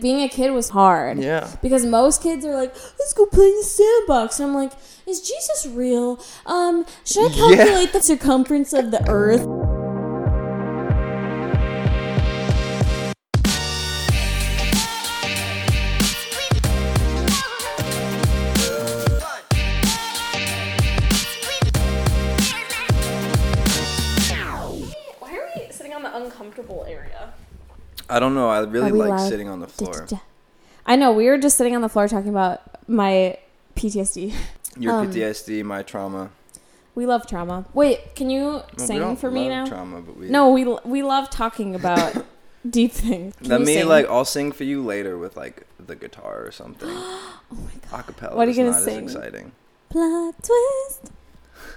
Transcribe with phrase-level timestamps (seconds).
[0.00, 1.18] Being a kid was hard.
[1.18, 1.48] Yeah.
[1.62, 4.40] Because most kids are like, let's go play in the sandbox.
[4.40, 4.72] And I'm like,
[5.06, 6.18] is Jesus real?
[6.46, 7.56] Um, should I Yeah.
[7.56, 9.46] calculate the circumference of the earth?
[28.14, 28.48] I don't know.
[28.48, 29.28] I really like loud?
[29.28, 30.06] sitting on the floor.
[30.86, 33.38] I know, we were just sitting on the floor talking about my
[33.74, 34.32] PTSD.
[34.78, 36.30] Your Um, PTSD, my trauma.
[36.94, 37.64] We love trauma.
[37.74, 39.66] Wait, can you Well, we sing for me now?
[39.66, 40.28] Trauma, but we.
[40.28, 42.24] No, we we love talking about
[42.70, 43.34] deep things.
[43.36, 43.88] Can Let me sing?
[43.88, 44.06] like.
[44.08, 46.88] I'll sing for you later with like the guitar or something.
[47.52, 48.06] Oh my god.
[48.06, 49.06] Acapella What are you is gonna not sing?
[49.06, 49.52] as exciting.
[49.90, 51.12] Plot twist.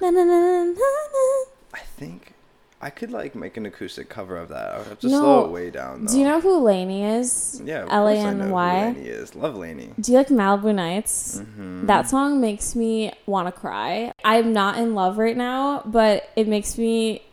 [0.02, 1.46] Na, na, na, na, na, na.
[1.74, 2.34] I think
[2.80, 4.76] I could like make an acoustic cover of that.
[4.76, 5.20] I would have to No.
[5.20, 6.06] slow it way down.
[6.06, 6.12] Though.
[6.12, 7.60] Do you know who LANY is?
[7.66, 8.84] Yeah, L A course I know N Y.
[8.94, 9.36] LANY is.
[9.36, 9.94] Love LANY.
[10.00, 11.40] Do you like Malibu Nights?
[11.40, 11.88] Mm-hmm.
[11.88, 14.12] That song makes me want to cry.
[14.24, 17.24] I'm not in love right now, but it makes me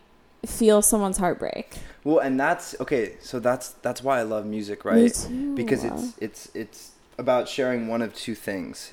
[0.47, 1.75] feel someone's heartbreak.
[2.05, 3.17] Well, and that's okay.
[3.21, 5.13] So that's that's why I love music, right?
[5.55, 8.93] Because it's it's it's about sharing one of two things.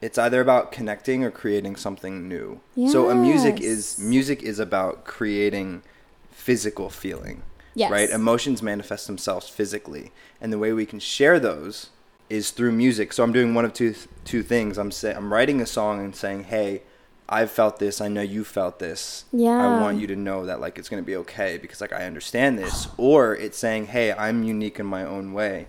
[0.00, 2.60] It's either about connecting or creating something new.
[2.90, 5.82] So a music is music is about creating
[6.30, 7.42] physical feeling.
[7.74, 7.90] yes.
[7.90, 8.08] Right?
[8.10, 11.90] Emotions manifest themselves physically, and the way we can share those
[12.30, 13.12] is through music.
[13.12, 14.78] So I'm doing one of two two things.
[14.78, 16.82] I'm say, I'm writing a song and saying, "Hey,
[17.28, 18.00] I've felt this.
[18.00, 19.24] I know you felt this.
[19.32, 19.50] Yeah.
[19.66, 22.04] I want you to know that like it's going to be okay because like I
[22.04, 25.66] understand this." Or it's saying, "Hey, I'm unique in my own way.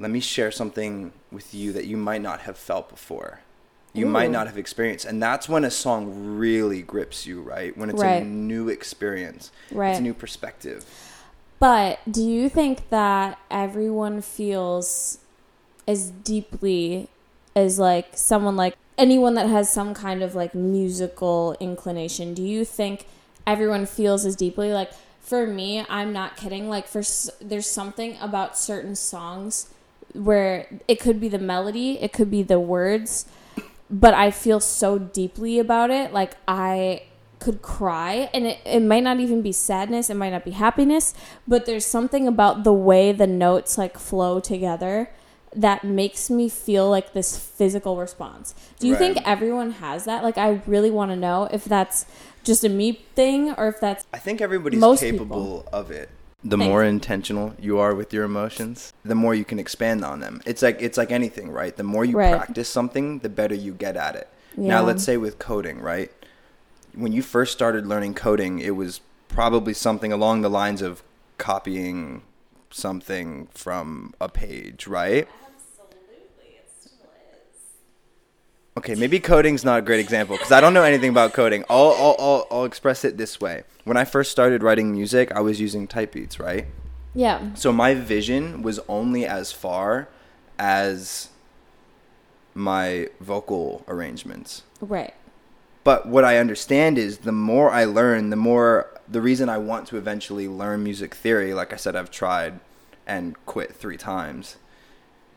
[0.00, 3.40] Let me share something with you that you might not have felt before."
[3.92, 5.04] You might not have experienced.
[5.04, 7.76] And that's when a song really grips you, right?
[7.76, 9.50] When it's a new experience.
[9.72, 9.90] right.
[9.90, 10.84] It's a new perspective.
[11.58, 15.18] But do you think that everyone feels
[15.88, 17.08] as deeply
[17.56, 22.34] as like someone like anyone that has some kind of like musical inclination?
[22.34, 23.06] Do you think
[23.46, 24.92] everyone feels as deeply like
[25.28, 26.70] for me, I'm not kidding.
[26.70, 27.02] Like for
[27.40, 29.68] there's something about certain songs
[30.14, 33.26] where it could be the melody, it could be the words,
[33.90, 36.12] but I feel so deeply about it.
[36.12, 37.02] Like I
[37.38, 41.14] could cry and it, it might not even be sadness, it might not be happiness,
[41.46, 45.10] but there's something about the way the notes like flow together
[45.54, 48.54] that makes me feel like this physical response.
[48.78, 49.14] Do you Right.
[49.14, 50.22] think everyone has that?
[50.22, 52.04] Like I really want to know if that's
[52.44, 56.10] just a me thing or if that's I think everybody's capable of it.
[56.44, 56.68] The Thanks.
[56.68, 60.40] more intentional you are with your emotions, the more you can expand on them.
[60.46, 61.76] It's like it's like anything, right?
[61.76, 62.30] The more you Right.
[62.36, 64.28] practice something, the better you get at it.
[64.56, 64.68] Yeah.
[64.68, 66.12] Now, let's say with coding, right?
[66.94, 71.02] When you first started learning coding, it was probably something along the lines of
[71.38, 72.22] copying
[72.70, 75.26] something from a page, right?
[78.78, 81.64] Okay, maybe coding's not a great example because I don't know anything about coding.
[81.68, 83.64] I'll, I'll, I'll, I'll express it this way.
[83.82, 86.66] When I first started writing music, I was using type beats, right?
[87.12, 87.52] yeah.
[87.54, 90.08] So my vision was only as far
[90.60, 91.30] as
[92.54, 94.62] my vocal arrangements.
[94.80, 95.14] Right.
[95.82, 99.88] But what I understand is the more I learn, the more the reason I want
[99.88, 102.60] to eventually learn music theory, like I said, I've tried
[103.08, 104.56] and quit three times.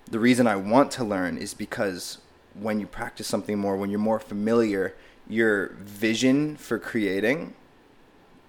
[0.05, 2.19] The reason I want to learn is because
[2.53, 4.93] when you practice something more, when you're more familiar,
[5.27, 7.53] your vision for creating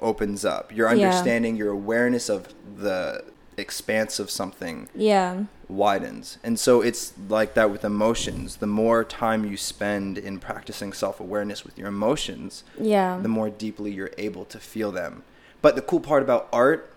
[0.00, 0.74] opens up.
[0.74, 0.94] Your Yeah.
[0.94, 2.48] understanding, your awareness of
[2.78, 3.24] the
[3.56, 5.44] expanse of something Yeah.
[5.68, 6.38] widens.
[6.42, 8.56] And so it's like that with emotions.
[8.56, 13.19] The more time you spend in practicing self awareness with your emotions, Yeah.
[13.22, 15.22] the more deeply you're able to feel them.
[15.60, 16.90] But the cool part about art,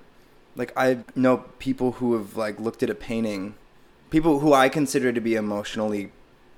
[0.56, 3.56] like I know people who have like looked at a painting,
[4.10, 6.12] people who I consider to be emotionally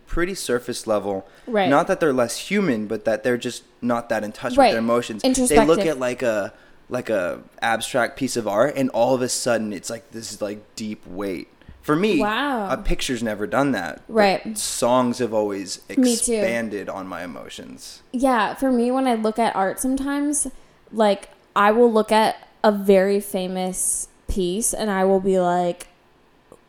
[0.08, 1.28] pretty surface level.
[1.46, 1.70] Right.
[1.70, 4.68] Not that they're less human, but that they're just not that in touch Right.
[4.68, 5.22] with their emotions.
[5.50, 6.54] They look at like a
[6.90, 10.42] like a abstract piece of art and all of a sudden it's like this is
[10.42, 11.50] like deep weight.
[11.82, 12.70] For me, Wow.
[12.70, 14.02] a picture's never done that.
[14.10, 14.58] Right.
[14.58, 18.02] Songs have always expanded on my emotions.
[18.12, 20.48] Yeah, for me, when I look at art sometimes,
[20.92, 25.88] like, I will look at a very famous piece and I will be like,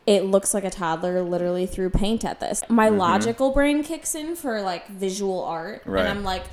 [0.08, 2.62] it looks like a toddler literally threw paint at this.
[2.70, 2.96] My mm-hmm.
[2.96, 5.82] logical brain kicks in for like visual art.
[5.84, 6.00] Right.
[6.00, 6.44] And I'm like,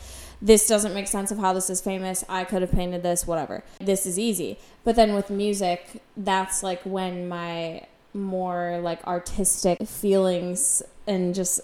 [0.41, 2.25] this doesn't make sense of how this is famous.
[2.27, 3.63] I could have painted this, whatever.
[3.79, 4.59] This is easy.
[4.83, 11.61] But then with music, that's like when my more like artistic feelings and just,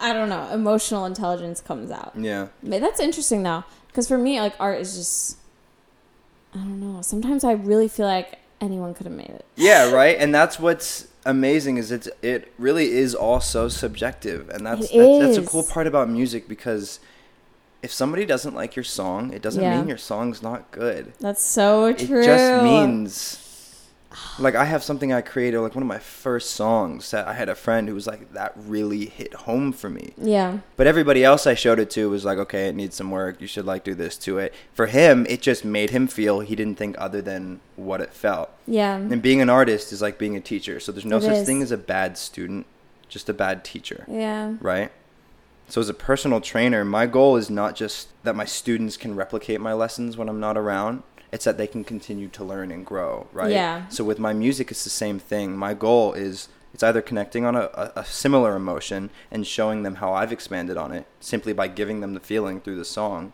[0.00, 2.14] I don't know, emotional intelligence comes out.
[2.16, 2.48] Yeah.
[2.62, 5.36] But that's interesting though, because for me, like art is just,
[6.54, 7.02] I don't know.
[7.02, 9.44] Sometimes I really feel like anyone could have made it.
[9.56, 10.16] Yeah, right.
[10.18, 15.18] And that's what's amazing is it's it really is all so subjective, and that's that's,
[15.20, 17.00] that's a cool part about music because
[17.82, 19.76] if somebody doesn't like your song, it doesn't Yeah.
[19.78, 21.12] mean your song's not good.
[21.20, 22.22] That's so true.
[22.22, 23.43] It just means
[24.38, 27.48] like I have something I created, like one of my first songs that I had
[27.48, 30.12] a friend who was like, that really hit home for me.
[30.16, 30.58] Yeah.
[30.76, 33.40] But everybody else I showed it to was like, okay, it needs some work.
[33.40, 34.54] You should like do this to it.
[34.72, 38.50] For him, it just made him feel he didn't think other than what it felt.
[38.66, 38.96] Yeah.
[38.96, 40.80] And being an artist is like being a teacher.
[40.80, 41.46] So there's no It such is.
[41.46, 42.66] thing as a bad student,
[43.08, 44.54] just a bad teacher, Yeah.
[44.60, 44.90] right?
[45.68, 49.60] So as a personal trainer, my goal is not just that my students can replicate
[49.60, 51.02] my lessons when I'm not around.
[51.34, 53.50] It's that they can continue to learn and grow, right?
[53.50, 53.88] Yeah.
[53.88, 55.56] So with my music, it's the same thing.
[55.56, 59.96] My goal is it's either connecting on a, a, a similar emotion and showing them
[59.96, 63.32] how I've expanded on it simply by giving them the feeling through the song,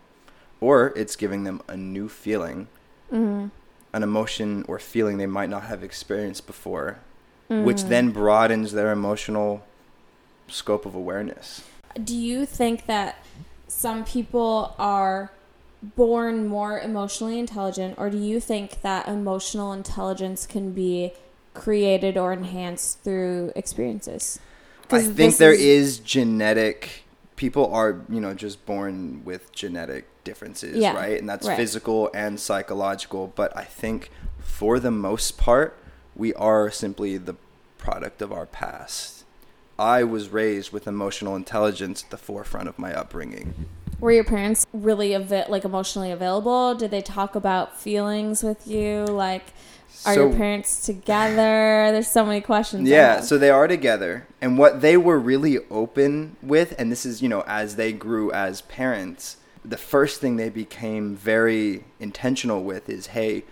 [0.63, 2.69] or it's giving them a new feeling,
[3.13, 3.49] Mm-hmm.
[3.93, 7.01] an emotion or feeling they might not have experienced before,
[7.49, 9.63] which then broadens their emotional
[10.49, 11.65] scope of awareness.
[12.03, 13.17] Do you think that
[13.69, 15.33] some people are
[15.83, 21.13] born more emotionally intelligent, or do you think that emotional intelligence can be
[21.55, 24.39] created or enhanced through experiences?
[24.91, 27.05] I think there is- is genetic.
[27.37, 31.19] People are, you know, just born with genetic differences, Yeah, right?
[31.19, 31.57] And that's right.
[31.57, 33.33] physical and psychological.
[33.35, 35.77] But I think for the most part,
[36.15, 37.37] we are simply the
[37.79, 39.25] product of our past.
[39.79, 43.55] I was raised with emotional intelligence at the forefront of my upbringing.
[44.01, 46.75] Were your parents really avi- like emotionally available?
[46.75, 49.05] Did they talk about feelings with you?
[49.05, 49.45] Like,
[50.07, 51.93] are your parents together?
[51.93, 52.89] There's so many questions.
[52.89, 54.27] Yeah, so they are together.
[54.41, 58.33] And what they were really open with, and this is, you know, as they grew
[58.33, 63.45] as parents, the first thing they became very intentional with is, hey,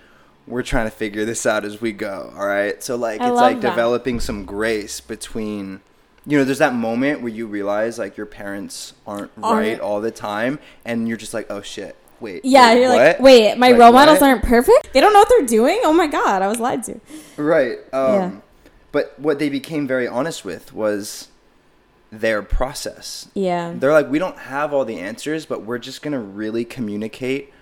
[0.47, 2.33] we're trying to figure this out as we go.
[2.35, 2.83] All right.
[2.83, 3.71] So, like, I it's like that.
[3.71, 5.83] developing some grace between,
[6.29, 10.01] you know, there's that moment where you realize, like, your parents aren't Aren't- right all
[10.01, 10.59] the time.
[10.85, 11.97] And you're just like, oh, shit.
[12.21, 12.45] Wait.
[12.45, 12.99] yeah, wait, you're what?
[12.99, 14.29] like, wait, my Like, role models what?
[14.29, 14.93] aren't perfect.
[14.93, 15.81] They don't know what they're doing.
[15.85, 17.01] Oh my god, I was lied to.
[17.37, 17.79] Right.
[17.93, 18.31] Um, Yeah.
[18.91, 21.29] But what they became very honest with was
[22.11, 23.29] their process.
[23.35, 27.53] Yeah, They're like, we don't have all the answers, but we're just gonna really communicate.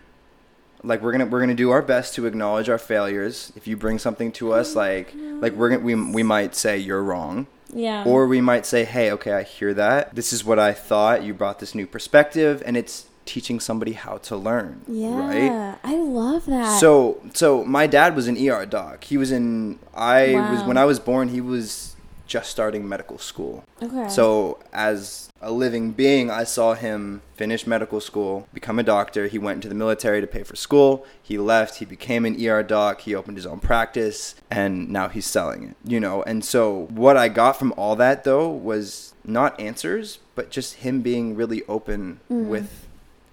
[0.82, 3.52] Like we're gonna we're gonna do our best to acknowledge our failures.
[3.56, 7.02] If you bring something to us, like like we're gonna we we might say you're
[7.02, 8.04] wrong, yeah.
[8.04, 10.14] or we might say, hey, okay, I hear that.
[10.14, 11.22] This is what I thought.
[11.22, 14.82] You brought this new perspective, and it's teaching somebody how to learn.
[14.88, 15.18] Yeah.
[15.18, 15.78] Right.
[15.82, 16.78] I love that.
[16.80, 19.04] So so my dad was an ER doc.
[19.04, 21.95] He was in I was when I was born he was
[22.26, 23.64] just starting medical school.
[23.82, 24.08] okay.
[24.08, 29.26] So as a living being, I saw him finish medical school, become a doctor.
[29.28, 31.06] He went into the military to pay for school.
[31.23, 35.26] He left, he became an ER doc, he opened his own practice, and now he's
[35.26, 35.76] selling it.
[35.84, 40.50] You know, and so what I got from all that though was not answers, but
[40.50, 42.87] just him being really open with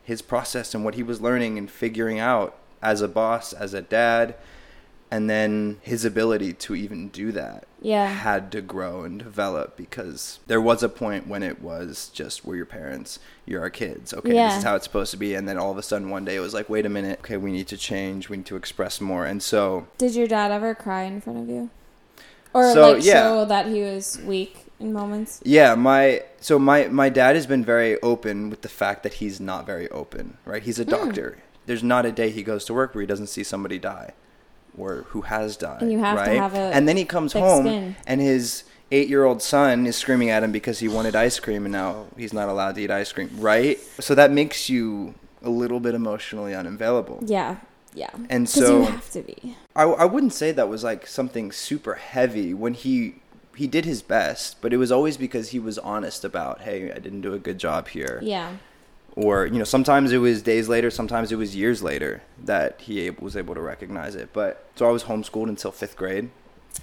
[0.03, 3.81] his process and what he was learning and figuring out as a boss, as a
[3.81, 4.35] dad,
[5.13, 8.07] and then his ability to even do that Yeah.
[8.07, 12.55] had to grow and develop because there was a point when it was just we're
[12.55, 14.11] your parents, you're our kids.
[14.11, 14.47] Okay, Yeah.
[14.49, 15.35] this is how it's supposed to be.
[15.35, 17.37] And then all of a sudden one day it was like, wait a minute, okay,
[17.37, 19.23] we need to change, we need to express more.
[19.25, 21.69] And so Did your dad ever cry in front of you,
[22.51, 23.21] or So, like yeah.
[23.21, 25.41] show that he was weak in moments?
[25.45, 29.39] yeah, my so my my dad has been very open with the fact that he's
[29.39, 30.63] not very open, right?
[30.63, 30.83] He's Hmm.
[30.83, 31.37] a doctor.
[31.67, 34.13] There's not a day he goes to work where he doesn't see somebody die
[34.77, 35.81] or who has died.
[35.81, 36.37] And you have to right?
[36.37, 37.95] have a And then he comes home skin.
[38.07, 41.65] and his eight year old son is screaming at him because he wanted ice cream
[41.65, 43.79] and now he's not allowed to eat ice cream, right?
[43.99, 47.19] So that makes you a little bit emotionally unavailable.
[47.25, 47.57] Yeah,
[47.93, 48.09] yeah.
[48.29, 49.55] And so you have to be.
[49.75, 53.15] I, I wouldn't say that was like something super heavy when he
[53.55, 56.97] he did his best, but it was always because he was honest about, hey, I
[56.99, 58.19] didn't do a good job here.
[58.23, 58.53] Yeah,
[59.15, 63.09] Or you know, sometimes it was days later, sometimes it was years later that he
[63.11, 64.29] was able to recognize it.
[64.33, 66.29] But so I was homeschooled until fifth grade.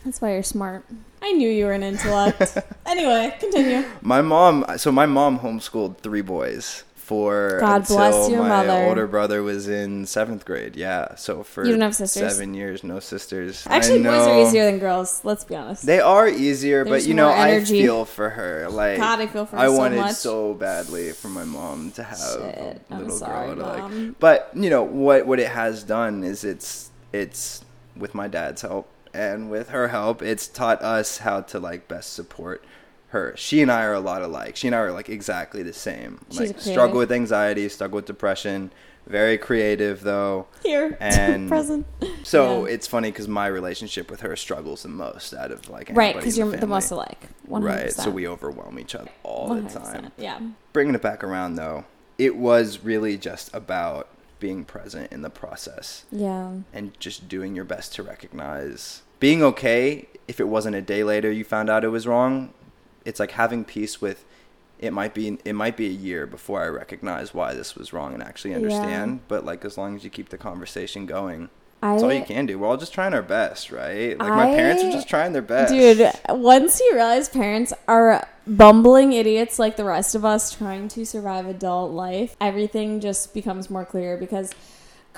[0.04, 0.84] that's why you're smart.
[1.22, 2.56] I knew you were an intellect.
[2.86, 3.84] anyway, continue.
[4.00, 8.68] My mom, so my mom homeschooled three boys for God bless your mother.
[8.68, 8.88] my mother.
[8.88, 10.76] older brother was in seventh grade.
[10.76, 12.34] Yeah, so for You don't have sisters?
[12.34, 13.66] seven years, no sisters.
[13.66, 15.20] I Actually, boys are easier than girls.
[15.24, 15.84] Let's be honest.
[15.84, 18.68] They are easier, There's but you know, more I feel for her.
[18.70, 20.14] Like God, I feel for her I so wanted much.
[20.14, 24.18] so badly for my mom to have Shit, a little sorry, girl to like.
[24.20, 25.26] But you know what?
[25.26, 27.64] What it has done is it's it's
[27.96, 32.12] with my dad's help and with her help, it's taught us how to like best
[32.12, 32.62] support
[33.10, 33.34] her.
[33.36, 34.56] She and I are a lot alike.
[34.56, 36.20] She and I are like exactly the same.
[36.30, 38.70] She's like struggle with anxiety, struggle with depression.
[39.06, 40.46] very creative though.
[40.62, 41.86] Here, And- present.
[42.22, 42.74] So Yeah.
[42.74, 46.38] it's funny because my relationship with her struggles the most out of like Right, because
[46.38, 47.26] you're the the most alike.
[47.48, 47.62] 100%.
[47.64, 50.12] Right, so we overwhelm each other all the 100%, time.
[50.16, 50.38] Yeah.
[50.72, 51.84] Bringing it back around though,
[52.18, 54.06] it was really just about
[54.38, 56.52] being present in the process Yeah.
[56.72, 61.30] and just doing your best to recognize being okay if it wasn't a day later
[61.32, 62.50] you found out it was wrong.
[63.04, 64.24] It's like having peace with
[64.78, 68.14] it might be it might be a year before I recognize why this was wrong
[68.14, 68.56] and actually Yeah.
[68.58, 69.20] understand.
[69.28, 71.50] But like as long as you keep the conversation going,
[71.82, 72.58] I, that's all you can do.
[72.58, 74.18] We're all just trying our best, right?
[74.18, 75.72] Like my parents are just trying their best.
[75.72, 81.04] Dude, once you realize parents are bumbling idiots like the rest of us trying to
[81.06, 84.54] survive adult life, everything just becomes more clear because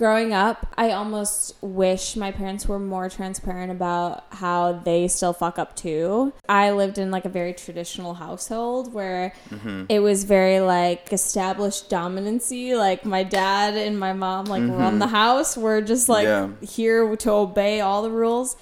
[0.02, 5.61] growing up, I almost wish my parents were more transparent about how they still fuck
[5.61, 6.32] up too.
[6.49, 9.85] I lived in like a very traditional household where Mm-hmm.
[9.88, 12.76] it was very like established dominancy.
[12.76, 15.56] Like my dad and my mom like run the house.
[15.56, 16.64] We're just like Mm-hmm.
[16.64, 16.68] Yeah.
[16.68, 18.56] here to obey all the rules.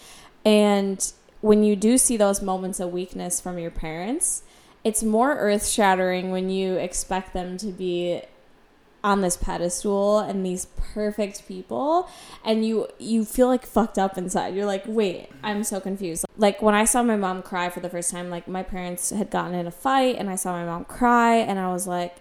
[0.44, 0.98] And
[1.40, 4.42] when you do see those moments of weakness from your parents,
[4.84, 8.20] it's more earth shattering when you expect them to be
[9.02, 12.08] on this pedestal and these perfect people
[12.44, 14.54] and you you feel like fucked up inside.
[14.54, 16.24] You're like wait i'm so confused.
[16.36, 19.30] Like when i saw my mom cry for the first time like my parents had
[19.30, 22.16] gotten in a fight and i saw my mom cry and i was like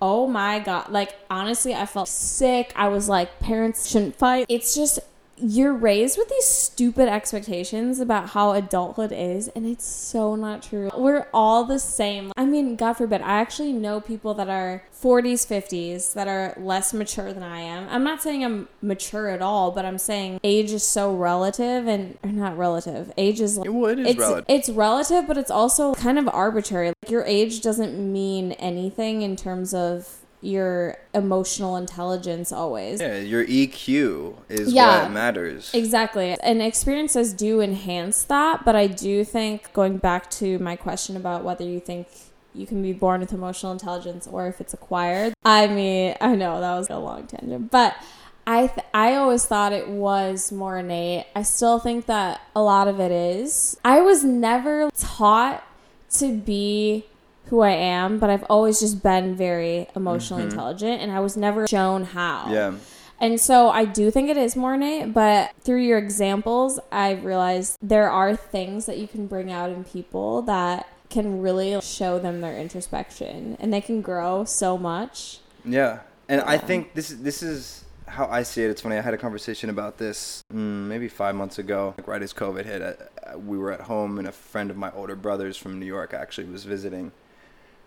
[0.00, 0.90] oh my god.
[0.90, 2.72] Like honestly i felt sick.
[2.76, 4.46] I was like parents shouldn't fight.
[4.48, 5.00] It's just
[5.40, 10.90] you're raised with these stupid expectations about how adulthood is and it's so not true
[10.96, 15.46] we're all the same i mean god forbid i actually know people that are 40s
[15.46, 19.70] 50s that are less mature than i am i'm not saying i'm mature at all
[19.70, 23.86] but i'm saying age is so relative and or not relative age is like Well,
[23.90, 24.44] it is it's relative.
[24.48, 26.88] it's relative, but it's also kind of arbitrary.
[27.02, 30.08] Like your age doesn't mean anything in terms of
[30.40, 33.00] your emotional intelligence always.
[33.00, 35.02] Yeah, your EQ is Yeah.
[35.04, 35.70] what matters.
[35.74, 36.36] Exactly.
[36.42, 41.42] And experiences do enhance that, but I do think going back to my question about
[41.44, 42.06] whether you think
[42.54, 45.34] you can be born with emotional intelligence or if it's acquired.
[45.44, 47.94] I mean, I know that was a long tangent, but
[48.46, 51.26] I th- I always thought it was more innate.
[51.36, 53.76] I still think that a lot of it is.
[53.84, 55.62] I was never taught
[56.12, 57.04] to be
[57.48, 61.66] who I am, but I've always just been very emotionally intelligent and I was never
[61.66, 62.52] shown how.
[62.52, 62.74] Yeah.
[63.20, 67.76] And so I do think it is more innate, but through your examples, I realized
[67.82, 72.40] there are things that you can bring out in people that can really show them
[72.40, 75.40] their introspection and they can grow so much.
[75.64, 78.70] Yeah, and I think this is this is how I see it.
[78.70, 78.96] It's funny.
[78.96, 82.64] I had a conversation about this mm, maybe five months ago, like right as COVID
[82.64, 83.10] hit.
[83.36, 86.46] we were at home, and a friend of my older brother's from New York actually
[86.46, 87.12] was visiting,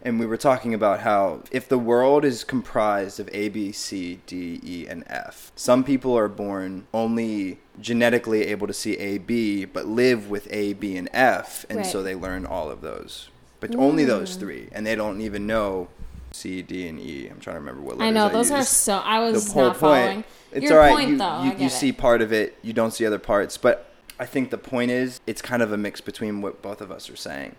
[0.03, 4.19] and we were talking about how if the world is comprised of A, B, C,
[4.25, 9.65] D, E, and F, some people are born only genetically able to see A, B,
[9.65, 13.29] but live with A, B, and F, and so they learn all of those.
[13.59, 14.39] But only those Mm.
[14.39, 15.89] three, and they don't even know
[16.31, 17.27] C, D, and E.
[17.29, 18.97] I'm trying to remember what I letters know those are so.
[18.97, 20.13] I was the whole not following.
[20.13, 20.25] point.
[20.53, 20.95] It's Your all right.
[20.95, 21.71] point, you, though, I you, you it.
[21.71, 22.57] see part of it.
[22.61, 23.57] You don't see other parts.
[23.57, 26.91] But I think the point is, it's kind of a mix between what both of
[26.91, 27.55] us are saying.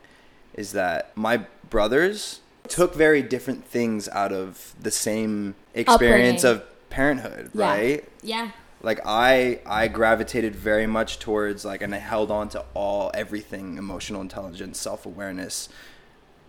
[0.55, 6.63] Is that my brothers took very different things out of the same experience Upbringing.
[6.69, 7.67] of parenthood, Yeah.
[7.71, 8.05] right?
[8.23, 8.51] Yeah.
[8.85, 13.79] like I I gravitated very much towards like and I held on to all everything
[13.79, 15.69] emotional intelligence, self-awareness.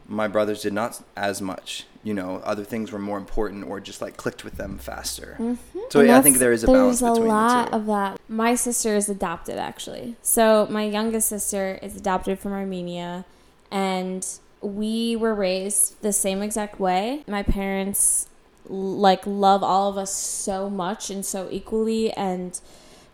[0.08, 1.86] My brothers did not as much.
[2.04, 5.36] You know, other things were more important or just like clicked with them faster.
[5.38, 6.00] So Mm-hmm.
[6.00, 7.76] And yeah, I think there is a balance There's a lot the two.
[7.78, 8.20] of that.
[8.28, 10.16] My sister is adopted, actually.
[10.22, 13.24] So my youngest sister is adopted from Armenia,
[13.74, 14.26] and
[14.62, 17.24] we were raised the same exact way.
[17.28, 18.30] My parents
[18.66, 22.58] like love all of us so much and so equally, and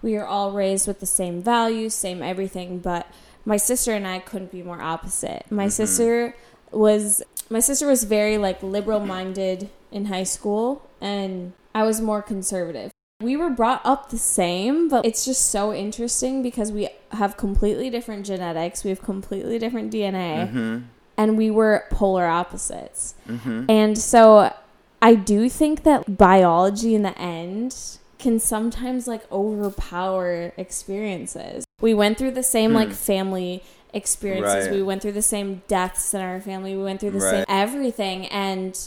[0.03, 2.77] we are all raised with the same values, same everything.
[2.79, 3.07] But
[3.45, 5.45] my sister and I couldn't be more opposite.
[5.49, 5.69] My Mm-hmm.
[5.71, 6.35] sister
[6.71, 12.21] was my sister was very like liberal minded in high school and I was more
[12.21, 12.91] conservative.
[13.21, 17.89] We were brought up the same, but it's just so interesting because we have completely
[17.89, 20.77] different genetics, we have completely different DNA, Mm-hmm.
[21.17, 23.15] and we were polar opposites.
[23.67, 24.53] And so
[25.01, 27.75] I do think that biology in the end
[28.19, 31.65] can sometimes like overpower experiences.
[31.81, 34.67] We went through the same like family experiences.
[34.67, 34.75] Right.
[34.75, 36.73] We went through the same deaths in our family.
[36.75, 37.31] We went through the Right.
[37.31, 38.77] same everything and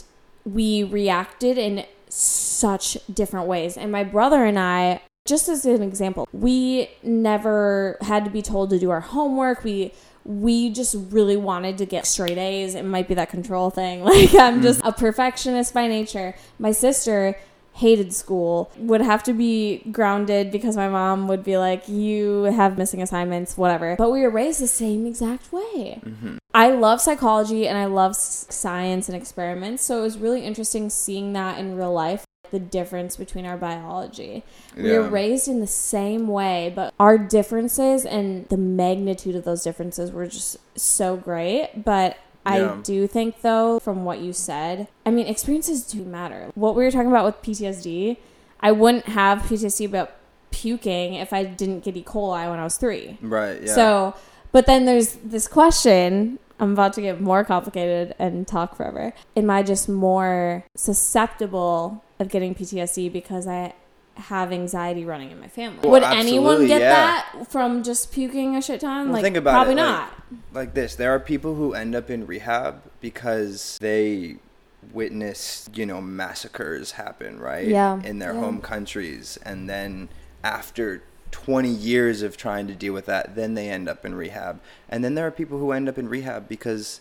[0.45, 3.77] we reacted in such different ways.
[3.77, 8.69] And my brother and I just as an example, we never had to be told
[8.71, 9.63] to do our homework.
[9.63, 9.93] We
[10.25, 12.75] we just really wanted to get straight A's.
[12.75, 14.03] It might be that control thing.
[14.13, 14.89] Like I'm just mm-hmm.
[14.89, 16.35] a perfectionist by nature.
[16.59, 17.35] My sister
[17.73, 22.77] hated school, would have to be grounded because my mom would be like, You have
[22.77, 23.95] missing assignments, whatever.
[23.97, 25.99] But we were raised the same exact way.
[26.03, 26.37] Mm-hmm.
[26.53, 29.83] I love psychology and I love science and experiments.
[29.83, 32.25] So it was really interesting seeing that in real life.
[32.51, 34.43] The difference between our biology.
[34.77, 39.63] We were raised in the same way, but our differences and the magnitude of those
[39.63, 41.83] differences were just so great.
[41.83, 46.51] But I do think, though, from what you said, I mean, experiences do matter.
[46.55, 48.17] What we were talking about with PTSD,
[48.59, 50.11] I wouldn't have PTSD about
[50.51, 52.03] puking if I didn't get E.
[52.03, 53.17] coli when I was three.
[53.21, 53.63] Right.
[53.63, 53.73] Yeah.
[53.73, 54.15] So,
[54.51, 56.39] but then there's this question.
[56.59, 59.13] I'm about to get more complicated and talk forever.
[59.35, 63.73] Am I just more susceptible of getting PTSD because I
[64.15, 65.79] have anxiety running in my family?
[65.81, 66.89] Well, Would anyone get yeah.
[67.33, 69.05] that from just puking a shit ton?
[69.05, 70.11] Well, like, think about probably it, not.
[70.53, 74.37] like this there are people who end up in rehab because they
[74.91, 78.39] witness you know massacres happen right Yeah, in their yeah.
[78.41, 80.09] home countries and then
[80.43, 81.01] after
[81.31, 85.03] 20 years of trying to deal with that then they end up in rehab and
[85.03, 86.99] then there are people who end up in rehab because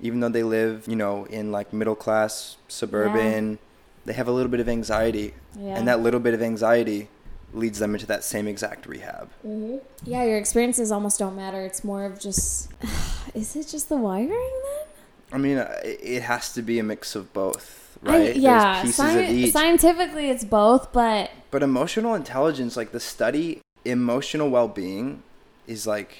[0.00, 3.58] even though they live you know in like middle class suburban
[4.08, 5.76] they have a little bit of anxiety Yeah.
[5.76, 7.08] and that little bit of anxiety
[7.52, 9.28] leads them into that same exact rehab
[10.04, 11.60] Yeah, your experiences almost don't matter.
[11.62, 12.70] It's more of just.
[13.34, 14.86] Is it just the wiring then?
[15.30, 18.18] I mean, uh, it has to be a mix of both, right?
[18.32, 24.48] There's yeah, pieces sci- scientifically it's both, but but emotional intelligence, like the study, emotional
[24.48, 25.22] well-being,
[25.66, 26.12] is like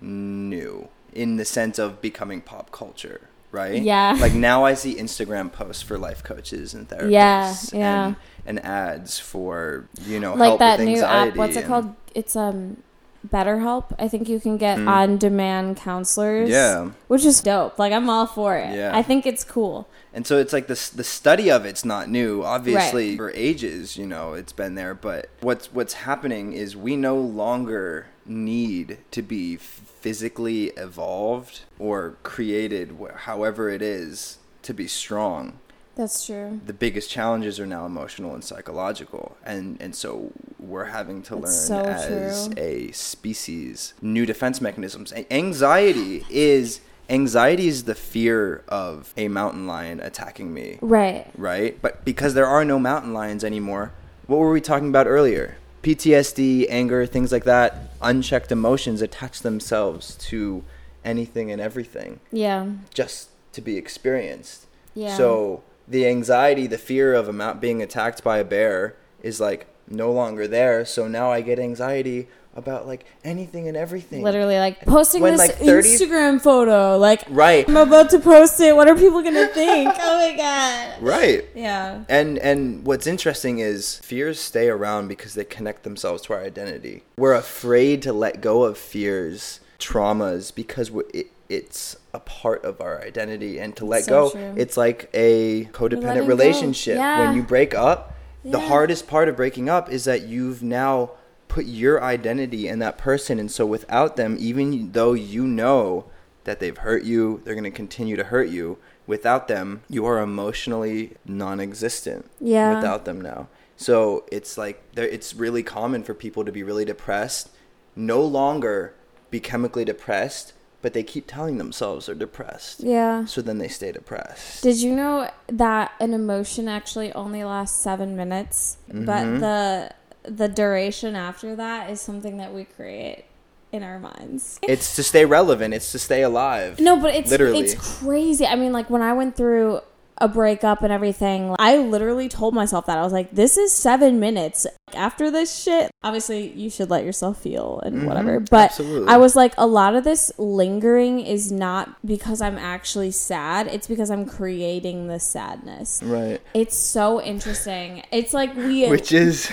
[0.00, 3.80] new in the sense of becoming pop culture, right?
[3.82, 4.16] Yeah.
[4.20, 7.10] Like now, I see Instagram posts for life coaches and therapists.
[7.10, 8.06] Yeah, yeah.
[8.06, 11.36] And, and ads for you know like help that with new app.
[11.36, 11.94] What's it called?
[12.14, 12.82] It's um,
[13.26, 13.94] BetterHelp.
[13.98, 14.88] I think you can get Mm.
[14.88, 16.50] on-demand counselors.
[16.50, 16.90] Yeah.
[17.08, 17.78] which is dope.
[17.78, 18.74] Like I'm all for it.
[18.76, 18.90] Yeah.
[18.94, 19.88] I think it's cool.
[20.12, 22.44] And so it's like the the study of it's not new.
[22.44, 24.94] Obviously, for ages, you know, it's been there.
[24.94, 29.56] But what's what's happening is we no longer need to be
[30.04, 35.58] physically evolved or created, however it is, to be strong.
[35.96, 36.60] That's true.
[36.66, 41.52] The biggest challenges are now emotional and psychological, and and so we're having to learn
[41.70, 42.54] so as true.
[42.58, 45.10] a species new defense mechanisms.
[45.30, 51.26] Anxiety is anxiety is the fear of a mountain lion attacking me Right.
[51.38, 51.80] right?
[51.80, 53.92] But because there are no mountain lions anymore,
[54.26, 55.56] what were we talking about earlier?
[55.84, 60.64] PTSD, anger, things like that, unchecked emotions attach themselves to
[61.04, 62.66] anything and everything Yeah.
[62.92, 64.64] just to be experienced.
[64.94, 65.16] Yeah.
[65.16, 70.10] So the anxiety, the fear of a being attacked by a bear is like no
[70.10, 70.86] longer there.
[70.86, 74.22] So now I get anxiety about like anything and everything.
[74.22, 76.96] Literally, like posting When, this like, 30 Instagram photo.
[76.98, 77.68] Like Right.
[77.68, 78.74] I'm about to post it.
[78.76, 79.92] What are people gonna think?
[80.00, 81.02] oh my god.
[81.02, 81.44] Right.
[81.54, 82.04] Yeah.
[82.08, 87.02] And and what's interesting is fears stay around because they connect themselves to our identity.
[87.16, 93.00] We're afraid to let go of fears, traumas because it, it's a part of our
[93.02, 94.54] identity and to let So go true.
[94.56, 96.96] it's like a codependent relationship.
[96.96, 97.26] Yeah.
[97.26, 98.14] When you break up,
[98.44, 101.10] the hardest part of breaking up is that you've now
[101.54, 106.04] put your identity in that person and so without them even though you know
[106.44, 108.76] that they've hurt you, they're going to continue to hurt you.
[109.06, 112.30] Without them, you are emotionally non-existent.
[112.40, 112.74] Yeah.
[112.76, 113.94] Without them now, so
[114.30, 114.82] it's like.
[114.96, 117.50] It's really common for people to be really depressed,
[117.96, 118.94] no longer
[119.30, 122.80] be chemically depressed, but they keep telling themselves they're depressed.
[122.80, 123.24] Yeah.
[123.26, 124.62] So then they stay depressed.
[124.62, 129.40] Did you know that an emotion actually only lasts seven minutes, but Mhm.
[129.40, 129.90] the
[130.24, 133.24] the duration after that is something that we create
[133.72, 134.58] in our minds.
[134.62, 135.74] it's to stay relevant.
[135.74, 136.78] It's to stay alive.
[136.80, 137.60] No, but it's Literally.
[137.60, 138.46] it's crazy.
[138.46, 139.80] I mean, like when I went through
[140.18, 144.20] a breakup and everything, I literally told myself that I was like, "This is seven
[144.20, 148.38] minutes after this shit." Obviously, you should let yourself feel and Mhm, whatever.
[148.38, 149.08] But absolutely.
[149.08, 153.66] I was like, a lot of this lingering is not because I'm actually sad.
[153.66, 156.00] It's because I'm creating the sadness.
[156.04, 156.40] Right.
[156.54, 158.04] It's so interesting.
[158.12, 159.50] It's like we Which is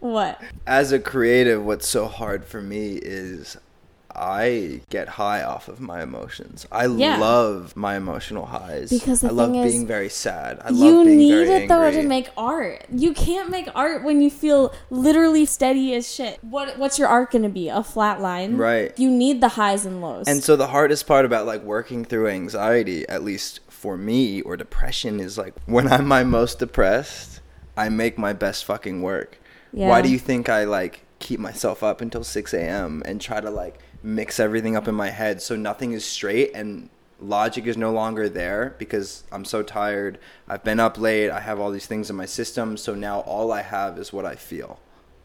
[0.00, 0.40] what?
[0.66, 3.56] as a creative, what's so hard for me is
[4.12, 6.66] I get high off of my emotions.
[6.72, 7.18] I Yeah.
[7.18, 8.90] love my emotional highs.
[8.90, 10.58] Because the I love is, being very sad.
[10.64, 12.02] I you love being need it though angry.
[12.02, 12.84] to make art.
[12.94, 16.38] You can't make art when you feel literally steady as shit.
[16.42, 17.68] What what's your art gonna be?
[17.68, 18.56] A flat line?
[18.56, 18.92] Right.
[18.98, 20.26] You need the highs and lows.
[20.26, 24.56] And so the hardest part about like working through anxiety, at least for me, or
[24.56, 27.40] depression, is like when I'm my most depressed,
[27.76, 29.38] I make my best fucking work.
[29.72, 29.88] Yeah.
[29.88, 33.02] Why do you think I like keep myself up until 6 a.m.
[33.04, 36.88] and try to like mix everything up in my head so nothing is straight and
[37.20, 40.18] logic is no longer there because I'm so tired.
[40.48, 41.30] I've been up late.
[41.30, 42.76] I have all these things in my system.
[42.76, 44.80] So now all I have is what I feel.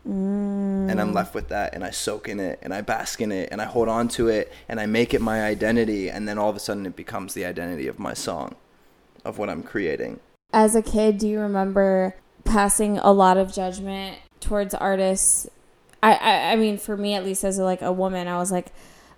[0.08, 0.92] Mm.
[0.92, 3.50] And I'm left with that and I soak in it and I bask in it
[3.52, 6.10] and I hold on to it and I make it my identity.
[6.10, 8.56] And then all of a sudden it becomes the identity of my song,
[9.24, 10.20] of what I'm creating.
[10.54, 15.48] As a kid, do you remember passing a lot of judgment towards artists?
[16.02, 18.52] I, I, I mean, for me at least, as a, like a woman, I was
[18.52, 18.68] like,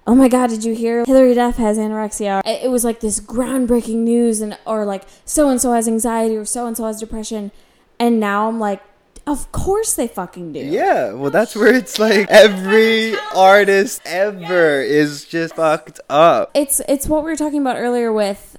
[0.05, 3.19] "Oh my God, did you hear Hilary Duff has anorexia?" It, it was like this
[3.19, 6.99] groundbreaking news, and or like so and so has anxiety or so and so has
[6.99, 7.51] depression,
[7.99, 8.81] and now I'm like,
[9.27, 10.59] of course they fucking do.
[10.59, 16.51] Yeah, well, that's where it's like every artist ever is just fucked up.
[16.55, 18.56] It's it's what we were talking about earlier with.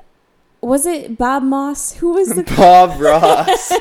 [0.61, 1.93] Was it Bob Moss?
[1.95, 3.73] Who was the Bob Ross.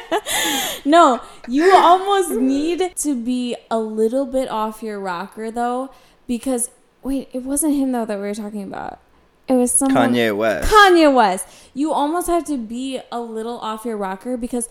[0.85, 5.89] No, you almost need to be a little bit off your rocker though,
[6.27, 6.69] because
[7.03, 8.99] wait, it wasn't him though that we were talking about.
[9.47, 10.71] It was someone Kanye West.
[10.71, 11.47] Kanye West.
[11.73, 14.67] You almost have to be a little off your rocker because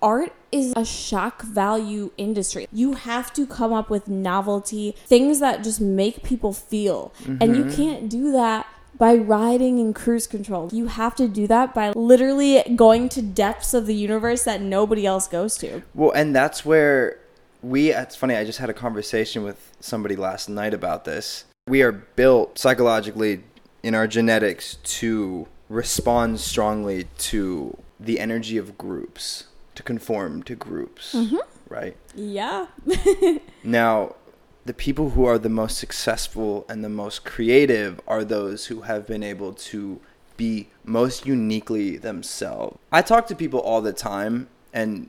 [0.00, 2.68] art is a shock value industry.
[2.72, 7.12] You have to come up with novelty, things that just make people feel.
[7.26, 7.76] And you mm-hmm.
[7.76, 8.66] can't do that
[8.98, 10.70] by riding in cruise control.
[10.72, 15.06] You have to do that by literally going to depths of the universe that nobody
[15.06, 15.82] else goes to.
[15.94, 17.18] Well, and that's where
[17.62, 21.44] we, it's funny, I just had a conversation with somebody last night about this.
[21.66, 23.42] We are built psychologically
[23.82, 31.14] in our genetics to respond strongly to the energy of groups, to conform to groups,
[31.14, 31.36] mm-hmm.
[31.68, 31.96] right?
[32.14, 32.66] Yeah.
[33.66, 34.16] Now,
[34.64, 39.06] the people who are the most successful and the most creative are those who have
[39.06, 40.00] been able to
[40.36, 42.78] be most uniquely themselves.
[42.90, 45.08] I talk to people all the time, and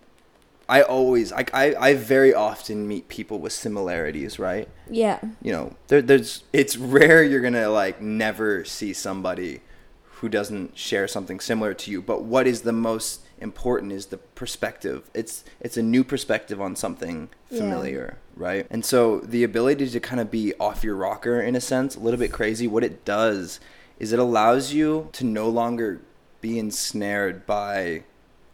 [0.67, 4.67] I always, I, I, I very often meet people with similarities, right?
[4.89, 5.19] Yeah.
[5.41, 9.61] You know, there, there's, it's rare you're gonna like never see somebody
[10.03, 12.01] who doesn't share something similar to you.
[12.01, 15.09] But what is the most important is the perspective.
[15.13, 17.59] It's it's a new perspective on something Yeah.
[17.59, 18.65] familiar, right?
[18.69, 21.99] And so the ability to kind of be off your rocker in a sense, a
[21.99, 23.59] little bit crazy, what it does
[23.99, 26.01] is it allows you to no longer
[26.41, 28.03] be ensnared by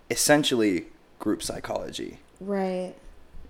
[0.10, 0.88] essentially
[1.20, 2.20] group psychology.
[2.40, 2.94] Right.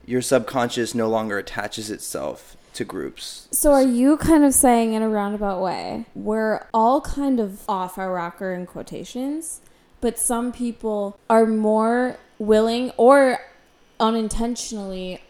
[0.05, 3.47] Your subconscious no longer attaches itself to groups.
[3.51, 7.97] So are you kind of saying in a roundabout way, we're all kind of off
[7.97, 9.61] our rocker in quotations,
[10.01, 13.39] but some people are more willing or
[13.99, 15.21] unintentionally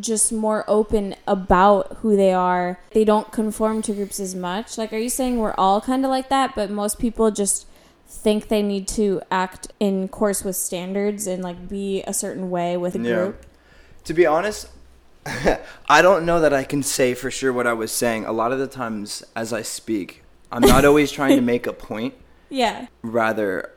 [0.00, 2.80] just more open about who they are.
[2.92, 4.78] They don't conform to groups as much.
[4.78, 7.66] Like are you saying we're all kind of like that, but most people just
[8.08, 12.76] think they need to act in course with standards and like be a certain way
[12.76, 13.14] with a Yeah.
[13.16, 13.46] group?
[14.04, 14.68] To be honest,
[15.88, 18.24] I don't know that I can say for sure what I was saying.
[18.24, 21.72] A lot of the times as I speak, I'm not always trying to make a
[21.72, 22.14] point.
[22.48, 22.86] Yeah.
[23.02, 23.71] Rather,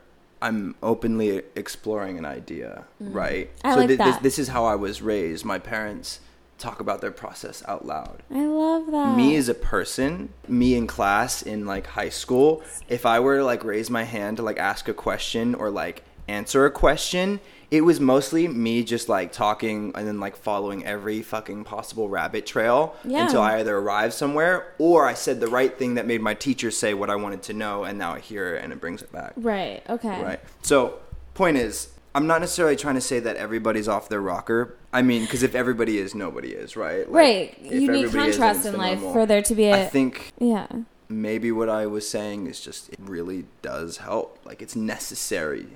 [0.46, 3.50] I'm openly exploring an idea, right?
[3.58, 3.60] Mm.
[3.64, 4.22] I so like this, that.
[4.22, 5.44] this is how I was raised.
[5.44, 6.20] My parents
[6.60, 8.22] talk about their process out loud.
[8.32, 9.18] I love that.
[9.18, 13.44] me as a person, me in class in like high school, if I were to
[13.44, 17.40] like raise my hand to like ask a question or like answer a question,
[17.72, 22.46] it was mostly me just like talking and then like following every fucking possible rabbit
[22.46, 23.26] trail Yeah.
[23.26, 26.72] until I either arrived somewhere or I said the right thing that made my teacher
[26.72, 29.12] say what I wanted to know and now I hear it and it brings it
[29.12, 29.34] back.
[29.36, 29.84] Right.
[29.90, 30.22] Okay.
[30.24, 30.40] Right.
[30.62, 31.00] So,
[31.34, 34.78] point is, I'm not necessarily trying to say that everybody's off their rocker.
[34.94, 37.00] I mean, because if everybody is, nobody is, right?
[37.12, 37.60] Like, Right.
[37.62, 39.14] You need is, contrast in life normal.
[39.14, 40.68] for there to be a I think yeah.
[41.10, 44.40] maybe what I was saying is just it really does help.
[44.46, 45.68] Like it's necessary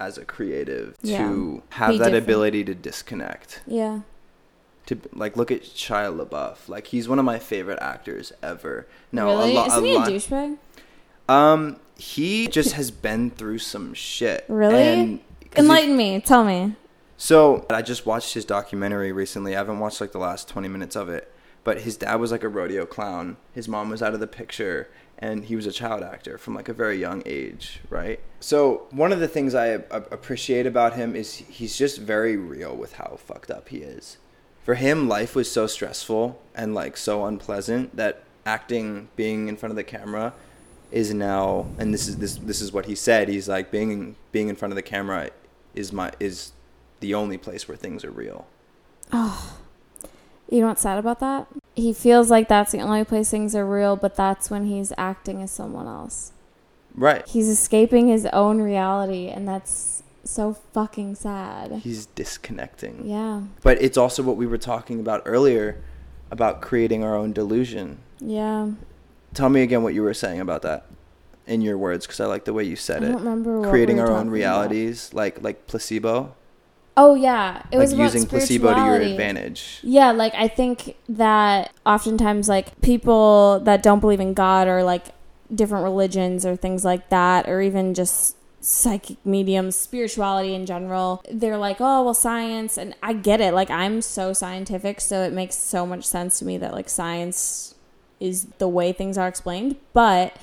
[0.00, 1.18] as a creative Yeah.
[1.28, 2.24] to have Be that different.
[2.24, 3.62] ability to disconnect.
[3.66, 4.00] Yeah.
[4.86, 6.68] To like look at Shia LaBeouf.
[6.68, 8.86] Like he's one of my favorite actors ever.
[9.12, 9.50] No, really?
[9.52, 9.66] a lot.
[9.68, 10.08] Isn't he a lot.
[10.08, 10.58] douchebag?
[11.28, 14.44] Um, he just has been through some shit.
[14.48, 14.74] Really?
[14.82, 16.20] And 'cause he- Enlighten me.
[16.20, 16.74] Tell me.
[17.16, 19.54] So I just watched his documentary recently.
[19.54, 21.30] I haven't watched like the last 20 minutes of it.
[21.64, 23.36] But his dad was like a rodeo clown.
[23.52, 24.88] His mom was out of the picture.
[25.20, 28.20] And he was a child actor from like a very young age, right?
[28.38, 32.94] So one of the things I appreciate about him is he's just very real with
[32.94, 34.18] how fucked up he is.
[34.64, 39.70] For him, life was so stressful and like so unpleasant that acting, being in front
[39.70, 40.34] of the camera,
[40.90, 41.66] is now.
[41.78, 43.28] And this is this this is what he said.
[43.28, 45.30] He's like being being in front of the camera
[45.74, 46.52] is my is
[47.00, 48.46] the only place where things are real.
[49.12, 49.58] Oh,
[50.50, 51.46] you know what's sad about that?
[51.78, 55.40] He feels like that's the only place things are real, but that's when he's acting
[55.42, 56.32] as someone else.
[56.94, 57.26] Right.
[57.28, 61.72] He's escaping his own reality, and that's so fucking sad.
[61.84, 63.06] He's disconnecting.
[63.06, 63.42] Yeah.
[63.62, 65.80] But it's also what we were talking about earlier
[66.30, 67.98] about creating our own delusion.
[68.18, 68.72] Yeah.
[69.34, 70.84] Tell me again what you were saying about that.
[71.46, 73.12] in your words because I like the way you said I it.
[73.12, 74.34] don't remember what Creating we our own talking about.
[74.34, 76.34] realities, like like placebo,
[77.00, 79.78] Oh yeah, it was like about using placebo to your advantage.
[79.84, 85.06] Yeah, like I think that oftentimes like people that don't believe in God or like
[85.54, 91.56] different religions or things like that or even just psychic mediums, spirituality in general, they're
[91.56, 93.54] like, "Oh, well science." And I get it.
[93.54, 97.76] Like I'm so scientific, so it makes so much sense to me that like science
[98.18, 100.36] is the way things are explained, but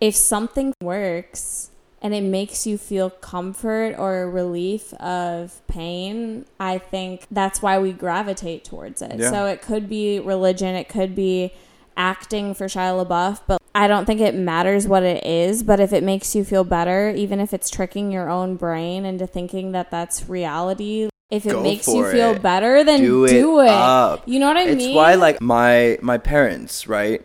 [0.00, 1.70] if something works
[2.02, 7.92] and it makes you feel comfort or relief of pain, I think that's why we
[7.92, 9.18] gravitate towards it.
[9.20, 9.30] Yeah.
[9.30, 11.52] So it could be religion, it could be
[11.96, 15.62] acting for Shia LaBeouf, but I don't think it matters what it is.
[15.62, 19.26] But if it makes you feel better, even if it's tricking your own brain into
[19.26, 22.42] thinking that that's reality, if it Go makes you feel it.
[22.42, 23.70] better, then Do do, it it.
[23.70, 24.28] up.
[24.28, 24.96] You know what I it's mean?
[24.96, 27.24] why like my my parents right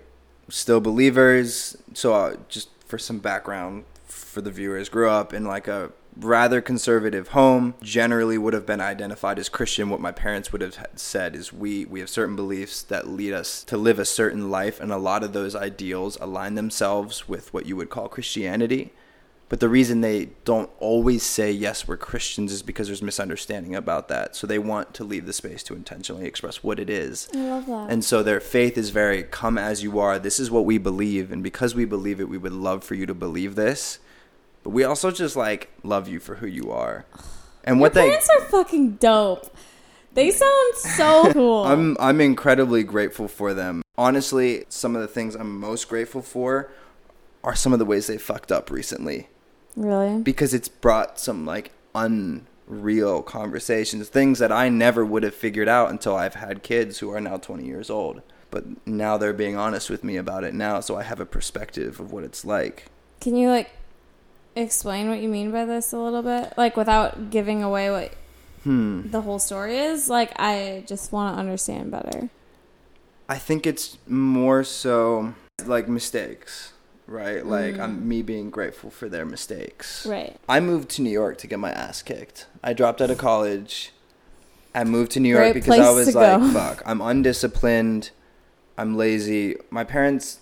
[0.50, 5.68] still believers so uh, just for some background for the viewers grew up in like
[5.68, 9.90] a rather conservative home generally would have been identified as christian.
[9.90, 13.64] What my parents would have said is we we have certain beliefs that lead us
[13.66, 17.66] to live a certain life and a lot of those ideals align themselves with what
[17.66, 18.94] you would call christianity
[19.50, 24.08] but the reason they don't always say yes we're christians is because there's misunderstanding about
[24.08, 27.38] that so they want to leave the space to intentionally express what it is I
[27.38, 27.90] love that.
[27.92, 30.20] and so their faith is very come as you are.
[30.20, 31.32] This is what we believe.
[31.32, 34.00] And because we believe it, we would love for you to believe this.
[34.64, 37.06] But we also just like love you for who you are.
[37.64, 39.56] And what Your they parents are fucking dope.
[40.14, 41.64] They sound so cool.
[41.66, 43.84] I'm I'm incredibly grateful for them.
[43.98, 46.72] Honestly, some of the things I'm most grateful for
[47.44, 49.28] are some of the ways they fucked up recently.
[49.78, 50.22] Really?
[50.22, 55.90] because it's brought some like unreal conversations, things that I never would have figured out
[55.90, 58.22] until I've had kids who are now 20 years old.
[58.52, 62.00] But now they're being honest with me about it now, so I have a perspective
[62.00, 62.86] of what it's like.
[63.20, 63.72] Can you like
[64.56, 66.54] explain what you mean by this a little bit?
[66.58, 68.14] Like without giving away what
[68.64, 69.10] Hmm.
[69.12, 70.10] the whole story is?
[70.10, 72.30] Like I just want to understand better.
[73.30, 75.34] I think it's more so
[75.66, 76.72] like mistakes,
[77.08, 77.46] right?
[77.46, 80.06] Like I'm me being grateful for their mistakes.
[80.06, 80.38] Right.
[80.48, 82.48] I moved to New York to get my ass kicked.
[82.64, 83.92] I dropped out of college.
[84.76, 86.52] I moved to New York because I was like, go.
[86.52, 88.12] fuck, I'm undisciplined.
[88.78, 89.56] I'm lazy.
[89.72, 90.40] My parents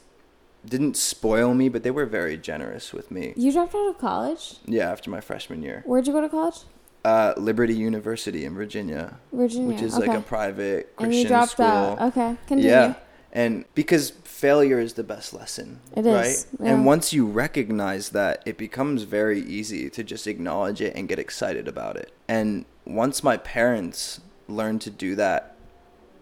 [0.65, 3.34] didn't spoil me, but they were very generous with me.
[3.38, 4.58] You dropped out of college?
[4.65, 5.84] Yeah, after my freshman year.
[5.86, 6.58] Where'd you go to college?
[7.06, 9.67] Uh, Liberty University in Virginia, Virginia.
[9.67, 10.08] which is okay.
[10.08, 11.65] like a private and Christian you dropped school.
[11.65, 12.01] out.
[12.01, 12.36] Okay.
[12.47, 12.67] Continue.
[12.67, 12.95] Yeah.
[13.35, 15.81] And because failure is the best lesson.
[15.95, 16.25] It right?
[16.27, 16.71] is, yeah.
[16.71, 21.19] And once you recognize that, it becomes very easy to just acknowledge it and get
[21.19, 22.13] excited about it.
[22.29, 25.55] And once my parents learned to do that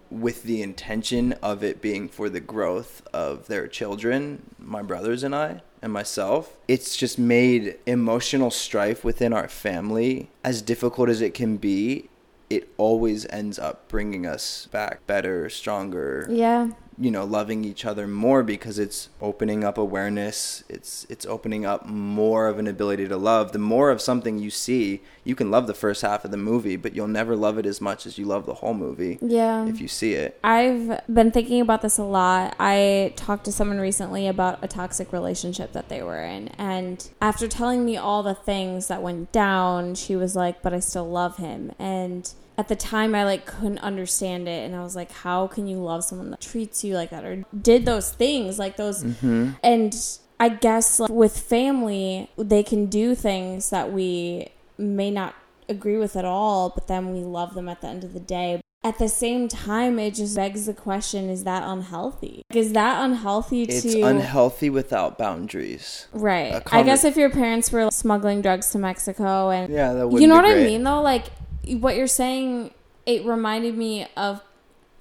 [0.09, 5.35] with the intention of it being for the growth of their children, my brothers and
[5.35, 11.33] I, and myself, it's just made emotional strife within our family as difficult as it
[11.33, 12.09] can be.
[12.49, 16.69] It always ends up bringing us back better, stronger, Yeah.
[16.97, 21.85] You know loving each other more because it's opening up awareness it's it's opening up
[21.85, 25.67] more of an ability to love the more of something you see you can love
[25.67, 28.25] the first half of the movie but you'll never love it as much as you
[28.25, 29.65] love the whole movie Yeah.
[29.67, 32.55] if you see it I've been thinking about this a lot.
[32.59, 36.49] I talked to someone recently about a toxic relationship that they were in.
[36.57, 40.79] And after telling me all the things that went down, she was like, But I
[40.79, 41.71] still love him.
[41.79, 44.65] And at the time, I like couldn't understand it.
[44.65, 47.43] And I was like, How can you love someone that treats you like that or
[47.59, 49.03] did those things like those?
[49.03, 49.51] Mm-hmm.
[49.63, 49.95] And
[50.39, 55.35] I guess like, with family, they can do things that we may not
[55.69, 58.61] agree with at all, but then we love them at the end of the day.
[58.85, 62.43] At the same time, it just begs the question: Is that unhealthy?
[62.49, 63.71] Like, is that unhealthy to?
[63.71, 66.61] it's unhealthy without boundaries right.
[66.69, 70.27] I guess if your parents were smuggling drugs to Mexico and yeah that would you
[70.27, 71.27] know what I mean though, like
[71.67, 72.71] what you're saying,
[73.05, 74.41] it reminded me of.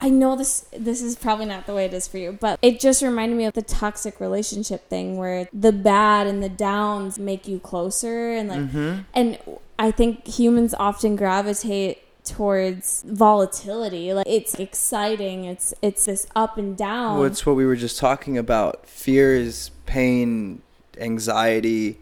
[0.01, 0.67] I know this.
[0.77, 3.45] This is probably not the way it is for you, but it just reminded me
[3.45, 8.49] of the toxic relationship thing, where the bad and the downs make you closer, and
[8.49, 9.01] like, Mm-hmm.
[9.15, 9.39] and
[9.79, 14.13] I think humans often gravitate towards volatility.
[14.13, 15.45] Like it's exciting.
[15.45, 17.19] It's it's this up and down.
[17.19, 20.63] well, it's what we were just talking about fears pain
[20.99, 21.99] anxiety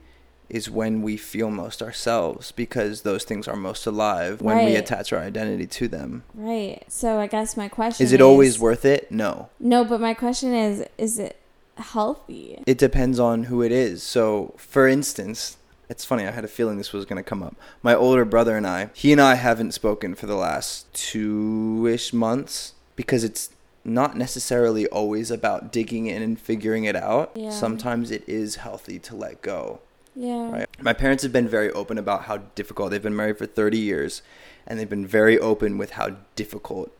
[0.50, 5.12] is when we feel most ourselves because those things are most alive when we attach
[5.12, 6.82] our identity to them right.
[6.88, 10.52] So I guess my question is it always worth it no No, but my question
[10.54, 11.36] is: Is it
[11.76, 12.62] healthy?
[12.66, 14.02] it depends on who it is.
[14.02, 15.56] So, for instance,
[15.88, 17.56] it's funny, I had a feeling this was going to come up.
[17.82, 22.12] My older brother and I, he and I haven't spoken for the last two ish
[22.12, 23.50] months because it's
[23.84, 27.32] not necessarily always about digging in and figuring it out.
[27.34, 27.50] Yeah.
[27.50, 29.80] Sometimes it is healthy to let go.
[30.20, 30.50] Yeah.
[30.50, 30.66] Right.
[30.82, 34.20] My parents have been very open about how difficult they've been married for 30 years
[34.66, 36.92] and they've been very open with how difficult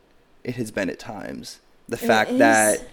[0.43, 1.61] it has been at times.
[1.87, 2.39] The It fact is.
[2.39, 2.89] that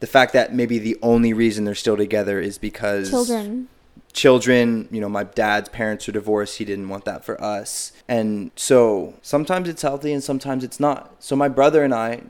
[0.00, 3.68] the fact that maybe the only reason they're still together is because Children.
[4.12, 6.58] children, you know, my dad's parents are divorced.
[6.58, 7.92] He didn't want that for us.
[8.08, 11.14] And so sometimes it's healthy and sometimes it's not.
[11.20, 12.22] So my brother and I,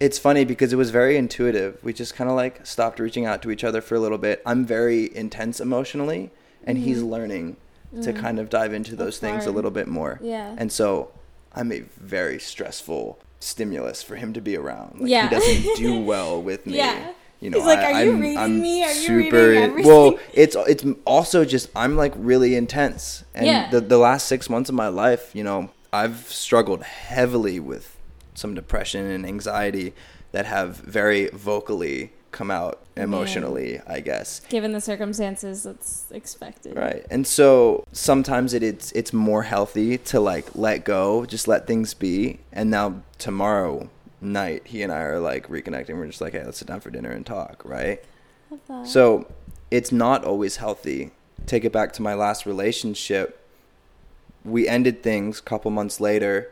[0.00, 1.78] it's funny because it was very intuitive.
[1.82, 4.42] We just kind of like stopped reaching out to each other for a little bit.
[4.46, 6.30] I'm very intense emotionally,
[6.64, 7.56] and he's learning
[8.02, 9.26] to kind of dive into those Mm-hmm.
[9.26, 10.20] That's things a little bit more.
[10.22, 10.54] Yeah.
[10.58, 11.10] And so
[11.54, 15.00] I'm a very stressful stimulus for him to be around.
[15.00, 15.28] Like, Yeah.
[15.28, 16.76] He doesn't do well with me.
[16.76, 17.12] Yeah.
[17.40, 18.84] You know, He's like, I, you I'm, reading I'm me?
[18.84, 23.46] Are you super, reading everything?" Well, it's it's also just I'm like really intense, and
[23.46, 23.70] Yeah.
[23.70, 27.96] the the last six months of my life, you know, I've struggled heavily with
[28.38, 29.92] some depression and anxiety
[30.32, 34.40] that have very vocally come out emotionally, I guess.
[34.48, 36.76] Given the circumstances, that's expected.
[36.76, 37.04] Right.
[37.10, 41.94] And so sometimes it, it's it's more healthy to like let go, just let things
[41.94, 42.40] be.
[42.52, 43.88] And now tomorrow
[44.20, 45.96] night he and I are like reconnecting.
[45.96, 48.04] We're just like, hey, let's sit down for dinner and talk, right?
[48.84, 49.30] So
[49.70, 51.10] it's not always healthy.
[51.46, 53.44] Take it back to my last relationship.
[54.44, 56.50] We ended things a couple months later.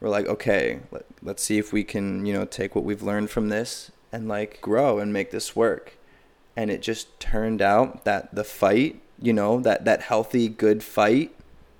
[0.00, 3.30] We're like, okay, let, let's see if we can, you know, take what we've learned
[3.30, 5.94] from this and like grow and make this work.
[6.56, 11.34] And it just turned out that the fight, you know, that, that healthy, good fight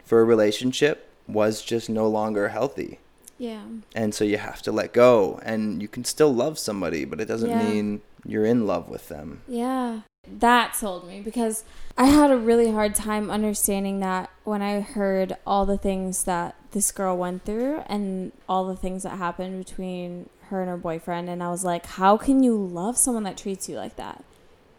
[0.05, 2.99] for a relationship was just no longer healthy.
[3.39, 3.63] yeah.
[3.95, 5.39] And so you have to let go.
[5.45, 7.59] And you can still love somebody, but it doesn't Yeah.
[7.69, 9.43] mean you're in love with them.
[9.47, 10.01] Yeah.
[10.27, 11.65] That sold me because
[11.97, 16.55] I had a really hard time understanding that when I heard all the things that
[16.73, 21.29] this girl went through and all the things that happened between her and her boyfriend.
[21.29, 24.25] And I was like, how can you love someone that treats you like that?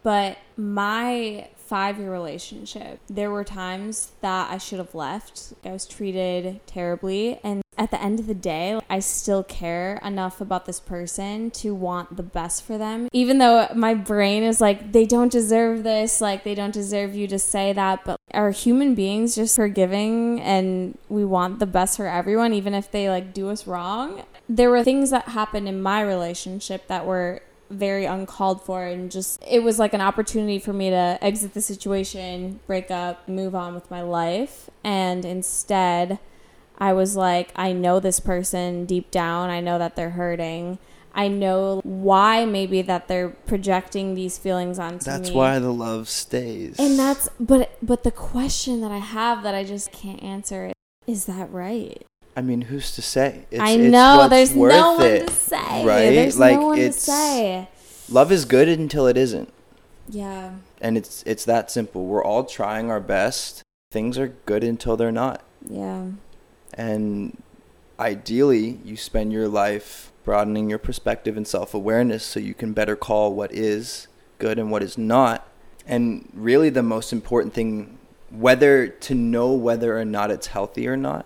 [0.04, 5.54] But my five year relationship, there were times that I should have left.
[5.64, 7.40] I was treated terribly.
[7.44, 11.74] And at the end of the day, I still care enough about this person to
[11.74, 13.08] want the best for them.
[13.14, 17.26] Even though my brain is like, they don't deserve this, like, they don't deserve you
[17.28, 18.04] to say that.
[18.04, 22.92] But are human beings just forgiving and we want the best for everyone, even if
[22.92, 24.24] they like do us wrong?
[24.50, 29.40] There were things that happened in my relationship that were very uncalled for and just
[29.48, 33.74] it was like an opportunity for me to exit the situation, break up, move on
[33.74, 34.70] with my life.
[34.84, 36.20] And instead,
[36.80, 39.50] I was like, I know this person deep down.
[39.50, 40.80] I know that they're hurting.
[41.14, 45.14] I know why maybe that they're projecting these feelings onto That's me.
[45.26, 46.78] That's why the love stays.
[46.80, 50.72] And that's but but the question that I have that I just can't answer
[51.08, 52.06] is that right?
[52.38, 53.46] I mean, who's to say?
[53.52, 55.84] It's, I know there's no one it, to say.
[55.86, 56.10] right?
[56.12, 57.68] There's like no one it's to say.
[58.08, 59.52] love is good until it isn't,
[60.08, 60.52] Yeah.
[60.80, 62.06] and it's it's that simple.
[62.06, 63.64] We're all trying our best.
[63.92, 66.12] Things are good until they're not, Yeah.
[66.74, 67.42] And
[68.00, 72.96] ideally, you spend your life broadening your perspective and self awareness so you can better
[72.96, 75.48] call what is good and what is not.
[75.88, 77.98] And really, the most important thing,
[78.30, 81.26] whether to know whether or not it's healthy or not,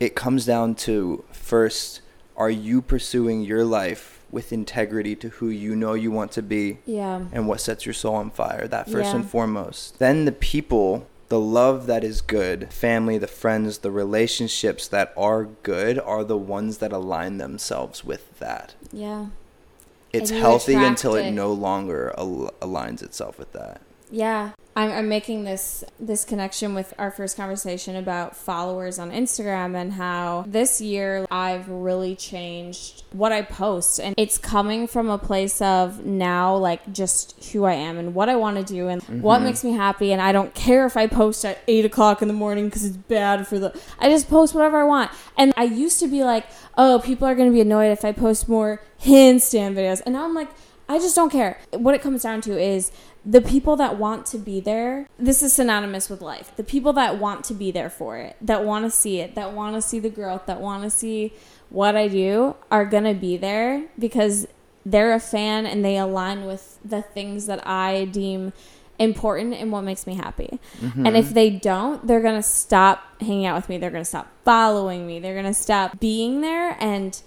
[0.00, 2.00] it comes down to first,
[2.36, 6.78] are you pursuing your life with integrity to who you know you want to be
[6.84, 7.22] Yeah.
[7.32, 8.68] and what sets your soul on fire?
[8.68, 9.16] That first Yeah.
[9.16, 9.98] and foremost.
[9.98, 15.44] Then the people, the love that is good, family, the friends, the relationships that are
[15.44, 18.74] good are the ones that align themselves with that.
[18.92, 19.26] Yeah.
[20.12, 21.32] It's healthy until it it.
[21.32, 23.82] no longer al- aligns itself with that.
[24.10, 24.52] Yeah.
[24.78, 29.92] I'm, I'm making this this connection with our first conversation about followers on Instagram and
[29.92, 33.98] how this year I've really changed what I post.
[33.98, 38.28] And it's coming from a place of now like just who I am and what
[38.28, 39.46] I want to do and what mm-hmm.
[39.46, 40.12] makes me happy.
[40.12, 42.96] And I don't care if I post at eight o'clock in the morning because it's
[42.96, 45.10] bad for the I just post whatever I want.
[45.36, 48.48] And I used to be like oh people are gonna be annoyed if I post
[48.48, 50.02] more handstand videos.
[50.06, 50.50] And now I'm like
[50.88, 51.58] I just don't care.
[51.72, 52.90] What it comes down to is
[53.24, 55.06] the people that want to be there.
[55.18, 56.56] This is synonymous with life.
[56.56, 59.52] The people that want to be there for it, that want to see it, that
[59.52, 61.34] want to see the growth, that want to see
[61.68, 64.48] what I do are going to be there because
[64.86, 68.54] they're a fan and they align with the things that I deem
[68.98, 70.58] important and what makes me happy.
[70.80, 71.34] And if mm-hmm.
[71.34, 73.78] they don't, they're going to stop hanging out with me.
[73.78, 75.20] They're going to stop following me.
[75.20, 77.20] They're going to stop being there and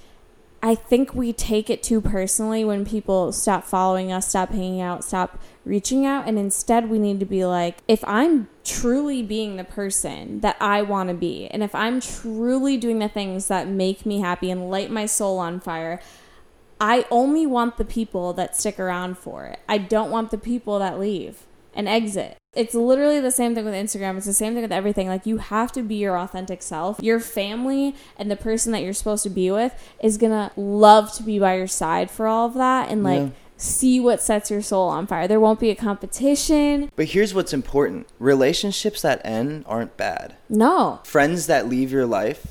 [0.63, 5.03] I think we take it too personally when people stop following us, stop hanging out,
[5.03, 6.27] stop reaching out.
[6.27, 10.83] And instead, we need to be like, if I'm truly being the person that I
[10.83, 14.69] want to be, and if I'm truly doing the things that make me happy and
[14.69, 15.99] light my soul on fire,
[16.79, 19.59] I only want the people that stick around for it.
[19.67, 22.37] I don't want the people that leave and exit.
[22.53, 24.17] It's literally the same thing with Instagram.
[24.17, 25.07] It's the same thing with everything.
[25.07, 26.99] Like you have to be your authentic self.
[27.01, 31.23] Your family and the person that you're supposed to be with is to love to
[31.23, 33.29] be by your side for all of that and like Yeah.
[33.55, 35.29] see what sets your soul on fire.
[35.29, 36.91] There won't be a competition.
[36.97, 40.35] But here's what's important relationships that end aren't bad.
[40.49, 40.99] No.
[41.05, 42.47] Friends that leave your life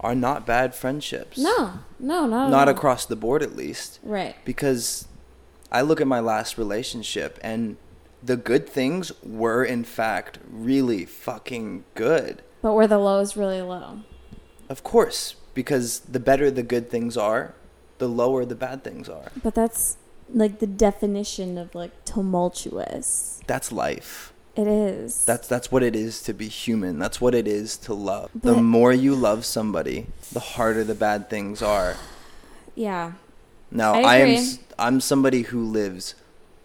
[0.00, 1.38] are not bad friendships.
[1.38, 1.74] No.
[2.00, 4.00] No, not Not across the board, at least.
[4.02, 4.34] Right.
[4.44, 5.06] Because
[5.70, 7.76] I look at my last relationship and
[8.24, 12.42] the good things were, in fact, really fucking good.
[12.62, 14.00] But were the lows really low?
[14.68, 17.54] Of course, because the better the good things are,
[17.98, 19.30] the lower the bad things are.
[19.42, 19.98] But that's
[20.32, 23.42] like the definition of like tumultuous.
[23.46, 24.32] That's life.
[24.56, 25.24] It is.
[25.24, 26.98] That's that's what it is to be human.
[26.98, 28.30] That's what it is to love.
[28.34, 31.96] the more you love somebody, the harder the bad things are.
[32.74, 33.12] yeah.
[33.70, 36.14] Now, I I, am I'm somebody who lives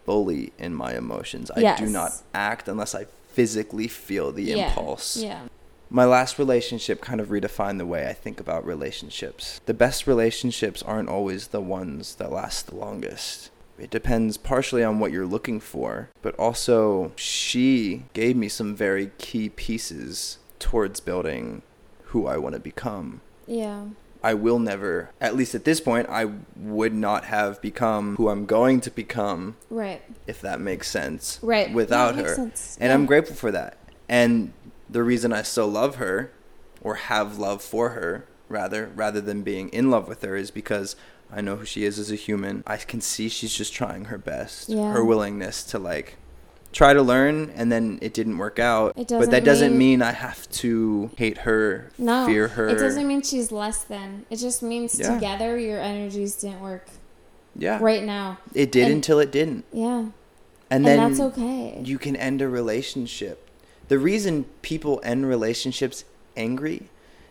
[0.10, 1.52] fully in my emotions.
[1.52, 4.70] I do not act unless I physically feel the yeah.
[4.70, 5.18] impulse.
[5.18, 5.44] Yeah.
[5.92, 9.62] My last relationship kind of redefined the way I think about relationships.
[9.68, 13.52] The best relationships aren't always the ones that last the longest.
[13.78, 19.12] It depends partially on what you're looking for, but also she gave me some very
[19.20, 21.62] key pieces towards building
[22.06, 23.22] who I want to become.
[23.46, 23.90] Yeah.
[24.24, 28.46] I will never, at least at this point, I would not have become who I'm
[28.46, 30.02] going to become, Right.
[30.28, 31.74] if that makes sense, Right.
[31.74, 32.36] without Yeah, it makes her.
[32.36, 32.78] sense.
[32.82, 32.94] And Yeah.
[32.96, 33.78] I'm grateful for that.
[34.10, 34.52] And
[34.90, 36.32] the reason I still love her,
[36.82, 40.96] or have love for her, rather, rather than being in love with her, is because
[41.32, 42.64] I know who she is as a human.
[42.66, 44.68] I can see she's just trying her best.
[44.70, 44.92] Yeah.
[44.92, 46.18] Her willingness to like
[46.72, 48.94] try to learn and then it didn't work out.
[48.96, 52.26] It but that doesn't mean- mean I have to hate her, No.
[52.26, 52.68] fear her.
[52.70, 54.26] It doesn't mean she's less than.
[54.30, 55.14] It just means Yeah.
[55.16, 56.88] together your energies didn't work
[57.56, 57.80] yeah.
[57.82, 58.38] right now.
[58.54, 59.66] It did And- until it didn't.
[59.74, 59.98] Yeah.
[60.72, 61.82] And, And, then that's okay.
[61.84, 63.48] you can end a relationship.
[63.88, 66.04] The reason people end relationships
[66.38, 66.84] angry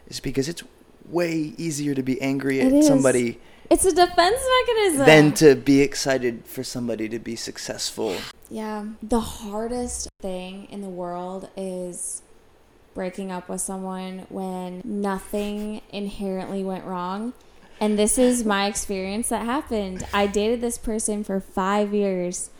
[0.08, 0.64] is because it's
[1.08, 3.38] way easier to be angry at somebody
[3.70, 5.06] it's a defense mechanism.
[5.06, 8.16] than to be excited for somebody to be successful.
[8.50, 8.86] Yeah.
[9.02, 12.22] The hardest thing in the world is
[12.94, 17.34] breaking up with someone when nothing inherently went wrong.
[17.80, 20.06] And this is my experience that happened.
[20.12, 22.50] I dated this person for five years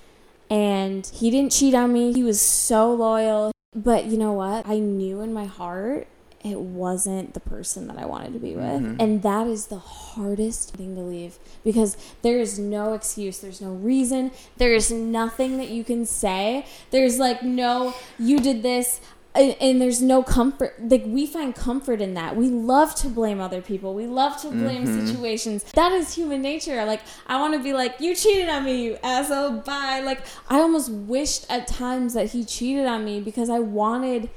[0.51, 2.13] and he didn't cheat on me.
[2.13, 3.53] He was so loyal.
[3.75, 4.67] But you know what?
[4.67, 6.07] I knew in my heart
[6.45, 8.65] it wasn't the person that I wanted to be with.
[8.83, 8.97] Mhm.
[9.01, 13.71] And that is the hardest thing to leave because there is no excuse, there's no
[13.73, 16.65] reason, there is nothing that you can say.
[16.91, 19.01] There's like no, you did this.
[19.35, 20.75] And, and there's no comfort.
[20.81, 22.35] Like we find comfort in that.
[22.35, 23.95] We love to blame other people.
[23.95, 25.07] We love to blame Mhm.
[25.07, 25.65] situations.
[25.75, 26.85] That is human nature.
[26.85, 29.59] Like I want to be like, you cheated on me, you asshole.
[29.61, 30.01] Bye.
[30.01, 34.29] Like I almost wished at times that he cheated on me because I wanted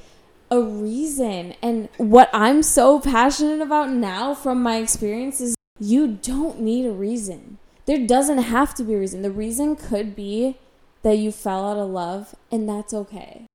[0.51, 1.55] a reason.
[1.61, 6.91] And what I'm so passionate about now from my experience is you don't need a
[6.91, 7.57] reason.
[7.85, 9.21] There doesn't have to be a reason.
[9.23, 10.57] The reason could be
[11.01, 13.47] that you fell out of love, and that's okay.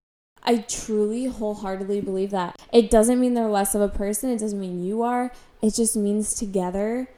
[0.42, 2.60] I truly wholeheartedly believe that.
[2.72, 5.32] It doesn't mean they're less of a person, it doesn't mean you are.
[5.62, 7.08] It just means together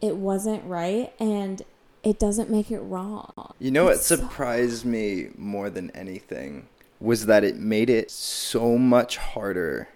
[0.00, 1.62] it wasn't right and
[2.02, 3.54] it doesn't make it wrong.
[3.60, 6.66] You know what It's so- surprised me more than anything
[7.02, 9.88] was that it made it so much harder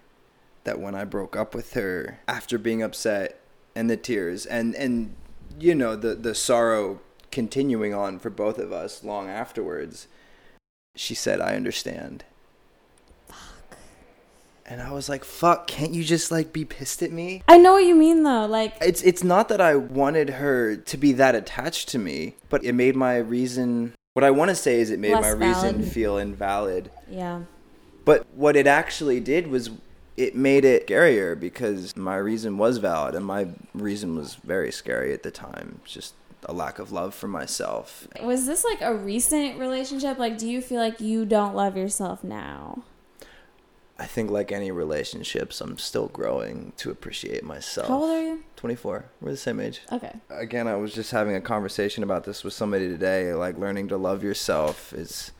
[0.65, 3.41] that when I broke up with her after being upset
[3.77, 5.15] and the tears and and
[5.59, 7.01] you know the the sorrow
[7.31, 10.09] continuing on for both of us long afterwards
[10.97, 12.25] she said I understand.
[13.29, 13.77] fuck
[14.65, 17.75] And I was like, "Fuck, can't you just like be pissed at me?" I know
[17.75, 18.47] what you mean though.
[18.47, 22.65] Like It's it's not that I wanted her to be that attached to me, but
[22.65, 23.95] it made my reason.
[24.17, 26.91] What I want to say is it made Less my reason feel invalid.
[27.07, 27.43] yeah.
[28.07, 29.69] But what it actually did was
[30.17, 35.13] it made it scarier because my reason was valid and my reason was very scary
[35.13, 35.81] at the time.
[35.85, 36.15] It's just
[36.47, 38.09] a lack of love for myself.
[38.23, 40.19] Was this like a recent relationship?
[40.19, 42.85] Like do you feel like you don't love yourself now?
[43.99, 47.89] I think like any relationships, I'm still growing to appreciate myself.
[47.89, 48.45] How old are you?
[48.57, 49.07] 24.
[49.21, 49.81] We're the same age.
[49.93, 50.13] Okay.
[50.31, 53.97] again i was just having a conversation about this with somebody today like learning to
[53.97, 55.33] love yourself is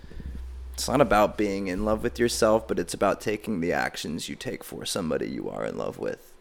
[0.75, 4.37] it's not about being in love with yourself but it's about taking the actions you
[4.37, 6.33] take for somebody you are in love with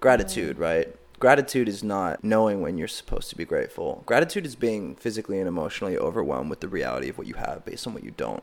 [0.00, 4.94] gratitude right gratitude is not knowing when you're supposed to be grateful gratitude is being
[4.96, 8.10] physically and emotionally overwhelmed with the reality of what you have based on what you
[8.10, 8.42] don't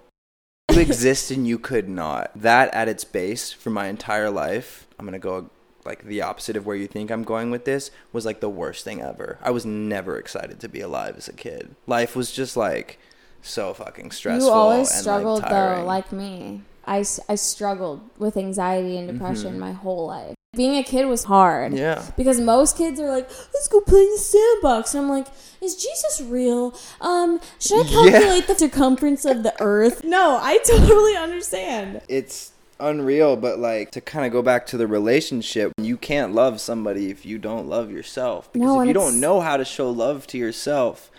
[0.73, 5.05] you exist and you could not that at its base for my entire life i'm
[5.05, 5.49] going to go
[5.85, 8.83] like the opposite of where you think I'm going with this was like the worst
[8.83, 9.37] thing ever.
[9.41, 11.75] I was never excited to be alive as a kid.
[11.87, 12.99] Life was just like
[13.41, 14.47] so fucking stressful.
[14.47, 16.61] You always and, struggled like, though, like me.
[16.85, 16.99] I,
[17.29, 19.59] I struggled with anxiety and depression Mhm.
[19.59, 20.35] my whole life.
[20.55, 21.73] Being a kid was hard.
[21.73, 22.05] yeah.
[22.15, 24.93] Because most kids are like, let's go play in the sandbox.
[24.93, 25.27] And I'm like,
[25.61, 26.75] is Jesus real?
[27.01, 28.11] Um, should I Yeah.
[28.11, 30.03] calculate the circumference of the earth?
[30.13, 32.01] No, I totally understand.
[32.07, 36.61] It's unreal, but like to kind of go back to the relationship, you can't love
[36.61, 38.51] somebody if you don't love yourself.
[38.53, 41.09] Because No, if you it's- don't know how to show love to yourself,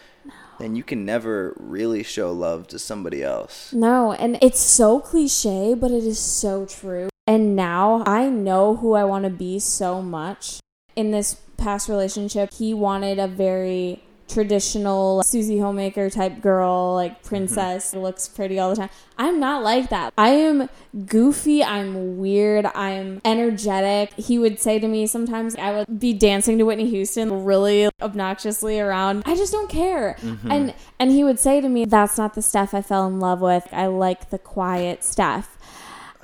[0.60, 3.72] then you can never really show love to somebody else.
[3.72, 7.08] No, and it's so cliche, but it is so true.
[7.26, 10.60] And now I know who I want to be so much.
[10.94, 17.28] In this past relationship, he wanted a very traditional Susie Homemaker type girl, like mm-hmm.
[17.28, 18.90] princess, who looks pretty all the time.
[19.16, 20.12] I'm not like that.
[20.18, 20.68] I am
[21.06, 24.12] goofy, I'm weird, I'm energetic.
[24.14, 28.80] He would say to me sometimes I would be dancing to Whitney Houston really obnoxiously
[28.80, 29.22] around.
[29.26, 30.16] I just don't care.
[30.20, 30.50] Mm-hmm.
[30.50, 33.40] And and he would say to me, That's not the stuff I fell in love
[33.40, 33.68] with.
[33.72, 35.53] I like the quiet stuff.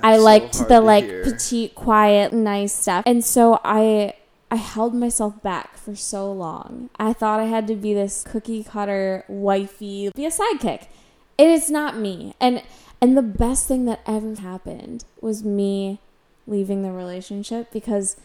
[0.03, 1.23] I so liked the like hear.
[1.23, 3.03] petite, quiet, nice stuff.
[3.05, 4.13] And so I
[4.49, 6.89] I held myself back for so long.
[6.99, 10.87] I thought I had to be this cookie cutter wifey, be a sidekick.
[11.39, 12.35] And it's not me.
[12.39, 12.61] And
[13.01, 15.99] and the best thing that ever happened was me
[16.45, 18.17] leaving the relationship because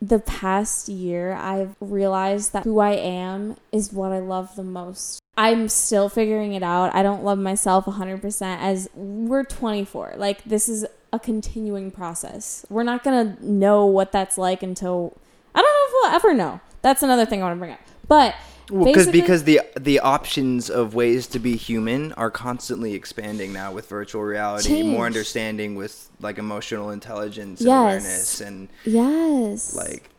[0.00, 5.20] the past year I've realized that who I am is what I love the most.
[5.36, 6.94] I'm still figuring it out.
[6.94, 10.14] I don't love myself 100% as we're 24.
[10.16, 12.64] Like this is a continuing process.
[12.70, 15.16] We're not going to know what that's like until
[15.54, 16.60] I don't know if we'll ever know.
[16.82, 17.80] That's another thing I want to bring up.
[18.08, 18.34] But
[18.66, 23.72] because basically- because the the options of ways to be human are constantly expanding now
[23.72, 24.86] with virtual reality, Change.
[24.88, 27.80] more understanding with like emotional intelligence, and Yes.
[27.82, 29.74] awareness, and yes.
[29.74, 30.10] like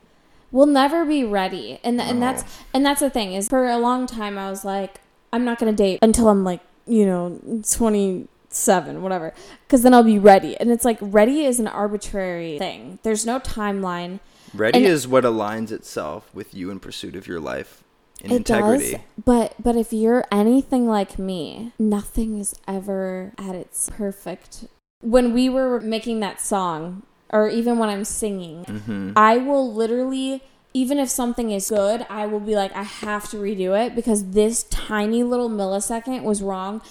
[0.52, 3.78] we'll never be ready and th- and that's and that's the thing is for a
[3.78, 5.00] long time i was like
[5.32, 7.40] i'm not gonna date until i'm like you know
[8.52, 9.34] 27 whatever
[9.66, 13.40] because then i'll be ready and it's like ready is an arbitrary thing there's no
[13.40, 14.20] timeline
[14.54, 17.84] ready And- is what aligns itself with you in pursuit of your life
[18.22, 18.92] in it integrity.
[18.92, 24.66] does but but if you're anything like me nothing is ever at its perfect
[25.00, 29.12] when we were making that song or even when i'm singing mm-hmm.
[29.16, 30.44] I will literally,
[30.74, 34.32] even if something is good, I will be like, I have to redo it because
[34.32, 36.82] this tiny little millisecond was wrong.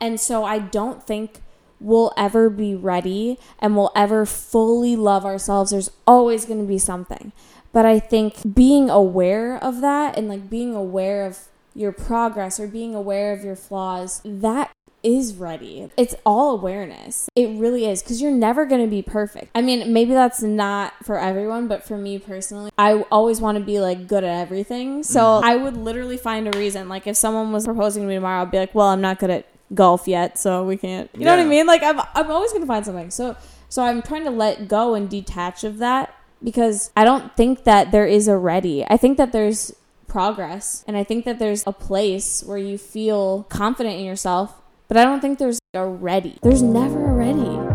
[0.00, 1.40] And so I don't think
[1.80, 5.70] we'll ever be ready and we'll ever fully love ourselves.
[5.70, 7.32] There's always going to be something.
[7.72, 11.38] But I think being aware of that and like being aware of
[11.74, 14.72] your progress or being aware of your flaws, that
[15.02, 15.88] is ready.
[15.96, 17.28] It's all awareness.
[17.36, 19.50] It really is because you're never going to be perfect.
[19.54, 23.64] I mean, maybe that's not for everyone, but for me personally, I always want to
[23.64, 25.02] be like good at everything.
[25.02, 25.42] So mm.
[25.44, 26.88] I would literally find a reason.
[26.88, 29.30] Like if someone was proposing to me tomorrow, I'd be like, well, I'm not good
[29.30, 31.10] at golf yet, so we can't.
[31.14, 31.66] You know what I mean?
[31.66, 33.10] Like I'm, I'm always going to find something.
[33.10, 33.36] So,
[33.68, 37.92] so I'm trying to let go and detach of that because I don't think that
[37.92, 38.84] there is a ready.
[38.88, 39.74] I think that there's
[40.06, 44.54] progress and I think that there's a place where you feel confident in yourself,
[44.88, 46.38] but I don't think there's a ready.
[46.42, 47.67] There's never a ready.